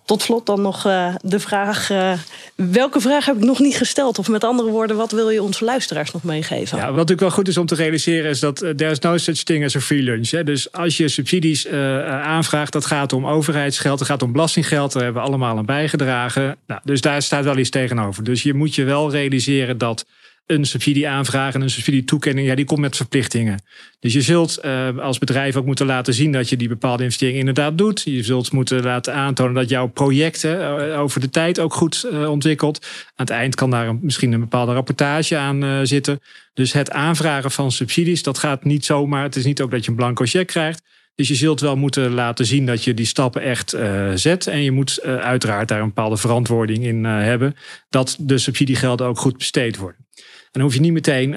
Tot 0.05 0.21
slot 0.21 0.45
dan 0.45 0.61
nog 0.61 0.85
uh, 0.85 1.15
de 1.21 1.39
vraag: 1.39 1.89
uh, 1.89 2.13
welke 2.55 2.99
vraag 2.99 3.25
heb 3.25 3.35
ik 3.35 3.43
nog 3.43 3.59
niet 3.59 3.77
gesteld? 3.77 4.19
Of 4.19 4.27
met 4.27 4.43
andere 4.43 4.69
woorden, 4.69 4.95
wat 4.95 5.11
wil 5.11 5.29
je 5.29 5.43
onze 5.43 5.65
luisteraars 5.65 6.11
nog 6.11 6.23
meegeven? 6.23 6.77
Ja, 6.77 6.85
wat 6.85 6.93
natuurlijk 6.93 7.19
wel 7.21 7.31
goed 7.31 7.47
is 7.47 7.57
om 7.57 7.65
te 7.65 7.75
realiseren, 7.75 8.29
is 8.29 8.39
dat 8.39 8.63
uh, 8.63 8.69
there 8.69 8.91
is 8.91 8.99
no 8.99 9.17
such 9.17 9.43
thing 9.43 9.63
as 9.65 9.75
a 9.75 9.79
free 9.79 10.01
lunch. 10.01 10.29
Hè? 10.29 10.43
Dus 10.43 10.71
als 10.71 10.97
je 10.97 11.07
subsidies 11.07 11.67
aanvraagt, 11.67 12.73
dat 12.73 12.85
gaat 12.85 13.13
om 13.13 13.27
overheidsgeld, 13.27 13.99
dat 13.99 14.07
gaat 14.07 14.21
om 14.23 14.31
belastinggeld, 14.31 14.93
daar 14.93 15.03
hebben 15.03 15.21
we 15.21 15.27
allemaal 15.27 15.57
aan 15.57 15.65
bijgedragen. 15.65 16.57
Nou, 16.67 16.81
dus 16.83 17.01
daar 17.01 17.21
staat 17.21 17.43
wel 17.43 17.57
iets 17.57 17.69
tegenover. 17.69 18.23
Dus 18.23 18.43
je 18.43 18.53
moet 18.53 18.75
je 18.75 18.83
wel 18.83 19.11
realiseren 19.11 19.77
dat 19.77 20.05
een 20.51 20.65
subsidieaanvraag 20.65 21.53
en 21.53 21.61
een 21.61 21.69
subsidietoekenning, 21.69 22.47
ja, 22.47 22.55
die 22.55 22.65
komt 22.65 22.79
met 22.79 22.95
verplichtingen. 22.95 23.59
Dus 23.99 24.13
je 24.13 24.21
zult 24.21 24.59
uh, 24.65 24.97
als 24.97 25.17
bedrijf 25.17 25.55
ook 25.55 25.65
moeten 25.65 25.85
laten 25.85 26.13
zien 26.13 26.31
dat 26.31 26.49
je 26.49 26.57
die 26.57 26.67
bepaalde 26.67 27.03
investering 27.03 27.37
inderdaad 27.37 27.77
doet. 27.77 28.01
Je 28.05 28.23
zult 28.23 28.51
moeten 28.51 28.83
laten 28.83 29.13
aantonen 29.13 29.53
dat 29.53 29.69
jouw 29.69 29.87
projecten 29.87 30.59
uh, 30.59 30.99
over 30.99 31.21
de 31.21 31.29
tijd 31.29 31.59
ook 31.59 31.73
goed 31.73 32.07
uh, 32.11 32.29
ontwikkelt. 32.29 32.85
Aan 33.15 33.25
het 33.25 33.29
eind 33.29 33.55
kan 33.55 33.69
daar 33.69 33.87
een, 33.87 33.99
misschien 34.01 34.31
een 34.31 34.39
bepaalde 34.39 34.73
rapportage 34.73 35.37
aan 35.37 35.87
zitten. 35.87 36.19
Dus 36.53 36.73
het 36.73 36.91
aanvragen 36.91 37.51
van 37.51 37.71
subsidies, 37.71 38.23
dat 38.23 38.37
gaat 38.37 38.63
niet 38.63 38.85
zomaar. 38.85 39.23
Het 39.23 39.35
is 39.35 39.45
niet 39.45 39.61
ook 39.61 39.71
dat 39.71 39.85
je 39.85 39.91
een 39.91 39.97
blanco 39.97 40.25
cheque 40.25 40.45
krijgt. 40.45 40.81
Dus 41.15 41.27
je 41.27 41.35
zult 41.35 41.59
wel 41.59 41.75
moeten 41.75 42.13
laten 42.13 42.45
zien 42.45 42.65
dat 42.65 42.83
je 42.83 42.93
die 42.93 43.05
stappen 43.05 43.41
echt 43.41 43.75
zet. 44.15 44.47
En 44.47 44.63
je 44.63 44.71
moet 44.71 45.01
uiteraard 45.03 45.67
daar 45.67 45.79
een 45.79 45.87
bepaalde 45.87 46.17
verantwoording 46.17 46.85
in 46.85 47.03
hebben. 47.03 47.55
Dat 47.89 48.15
de 48.19 48.37
subsidiegelden 48.37 49.07
ook 49.07 49.17
goed 49.17 49.37
besteed 49.37 49.77
worden. 49.77 50.05
En 50.23 50.59
dan 50.59 50.61
hoef 50.61 50.73
je 50.73 50.79
niet 50.79 50.93
meteen 50.93 51.33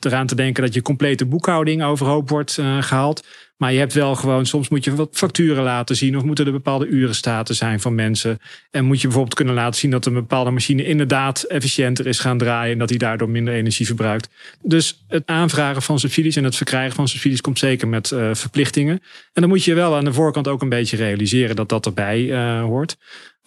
eraan 0.00 0.26
te 0.26 0.34
denken 0.34 0.62
dat 0.62 0.74
je 0.74 0.82
complete 0.82 1.26
boekhouding 1.26 1.84
overhoop 1.84 2.28
wordt 2.28 2.52
gehaald. 2.80 3.26
Maar 3.56 3.72
je 3.72 3.78
hebt 3.78 3.92
wel 3.92 4.14
gewoon, 4.14 4.46
soms 4.46 4.68
moet 4.68 4.84
je 4.84 4.94
wat 4.94 5.08
facturen 5.12 5.62
laten 5.62 5.96
zien. 5.96 6.16
Of 6.16 6.22
moeten 6.22 6.46
er 6.46 6.52
bepaalde 6.52 6.86
urenstaten 6.86 7.54
zijn 7.54 7.80
van 7.80 7.94
mensen. 7.94 8.38
En 8.70 8.84
moet 8.84 9.00
je 9.00 9.06
bijvoorbeeld 9.06 9.34
kunnen 9.34 9.54
laten 9.54 9.80
zien 9.80 9.90
dat 9.90 10.06
een 10.06 10.12
bepaalde 10.12 10.50
machine 10.50 10.84
inderdaad 10.84 11.42
efficiënter 11.42 12.06
is 12.06 12.18
gaan 12.18 12.38
draaien. 12.38 12.72
En 12.72 12.78
dat 12.78 12.88
die 12.88 12.98
daardoor 12.98 13.28
minder 13.28 13.54
energie 13.54 13.86
verbruikt. 13.86 14.28
Dus 14.62 15.04
het 15.08 15.22
aanvragen 15.26 15.82
van 15.82 15.98
subsidies 15.98 16.36
en 16.36 16.44
het 16.44 16.56
verkrijgen 16.56 16.94
van 16.94 17.08
subsidies 17.08 17.40
komt 17.40 17.58
zeker 17.58 17.88
met 17.88 18.08
verplichtingen. 18.32 19.00
En 19.32 19.40
dan 19.40 19.48
moet 19.48 19.64
je 19.64 19.74
wel 19.74 19.96
aan 19.96 20.04
de 20.04 20.12
voorkant 20.12 20.48
ook 20.48 20.62
een 20.62 20.68
beetje 20.68 20.96
realiseren 20.96 21.56
dat 21.56 21.68
dat 21.68 21.86
erbij 21.86 22.36
hoort. 22.60 22.96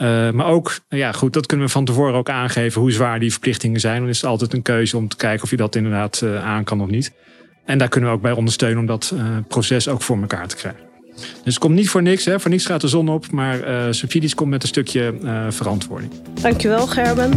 Uh, 0.01 0.31
maar 0.31 0.45
ook, 0.45 0.79
ja 0.87 1.11
goed, 1.11 1.33
dat 1.33 1.45
kunnen 1.45 1.65
we 1.65 1.71
van 1.71 1.85
tevoren 1.85 2.13
ook 2.13 2.29
aangeven 2.29 2.81
hoe 2.81 2.91
zwaar 2.91 3.19
die 3.19 3.31
verplichtingen 3.31 3.79
zijn. 3.79 3.99
Dan 3.99 4.09
is 4.09 4.21
het 4.21 4.29
altijd 4.29 4.53
een 4.53 4.61
keuze 4.61 4.97
om 4.97 5.07
te 5.07 5.15
kijken 5.15 5.43
of 5.43 5.49
je 5.49 5.57
dat 5.57 5.75
inderdaad 5.75 6.23
aan 6.23 6.63
kan 6.63 6.81
of 6.81 6.89
niet. 6.89 7.11
En 7.69 7.77
daar 7.77 7.87
kunnen 7.87 8.09
we 8.09 8.15
ook 8.15 8.21
bij 8.21 8.31
ondersteunen 8.31 8.79
om 8.79 8.85
dat 8.85 9.11
uh, 9.13 9.37
proces 9.47 9.87
ook 9.87 10.01
voor 10.01 10.21
elkaar 10.21 10.47
te 10.47 10.55
krijgen. 10.55 10.81
Dus 11.15 11.41
het 11.43 11.57
komt 11.57 11.75
niet 11.75 11.89
voor 11.89 12.01
niks, 12.01 12.25
hè. 12.25 12.39
voor 12.39 12.51
niks 12.51 12.65
gaat 12.65 12.81
de 12.81 12.87
zon 12.87 13.09
op, 13.09 13.31
maar 13.31 13.69
uh, 13.69 13.91
subsidies 13.91 14.35
komt 14.35 14.49
met 14.49 14.61
een 14.61 14.67
stukje 14.67 15.13
uh, 15.21 15.45
verantwoording. 15.49 16.11
Dankjewel 16.41 16.87
Gerben. 16.87 17.31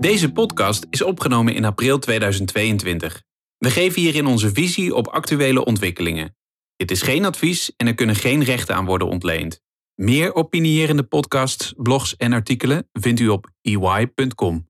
Deze 0.00 0.32
podcast 0.32 0.86
is 0.90 1.02
opgenomen 1.02 1.54
in 1.54 1.64
april 1.64 1.98
2022. 1.98 3.22
We 3.58 3.70
geven 3.70 4.00
hierin 4.00 4.26
onze 4.26 4.50
visie 4.52 4.94
op 4.94 5.08
actuele 5.08 5.64
ontwikkelingen. 5.64 6.36
Dit 6.76 6.90
is 6.90 7.02
geen 7.02 7.24
advies 7.24 7.72
en 7.76 7.86
er 7.86 7.94
kunnen 7.94 8.16
geen 8.16 8.44
rechten 8.44 8.74
aan 8.74 8.84
worden 8.84 9.08
ontleend. 9.08 9.60
Meer 10.00 10.34
opinierende 10.34 11.02
podcasts, 11.02 11.74
blogs 11.76 12.16
en 12.16 12.32
artikelen 12.32 12.88
vindt 12.92 13.20
u 13.20 13.28
op 13.28 13.50
ey.com. 13.62 14.69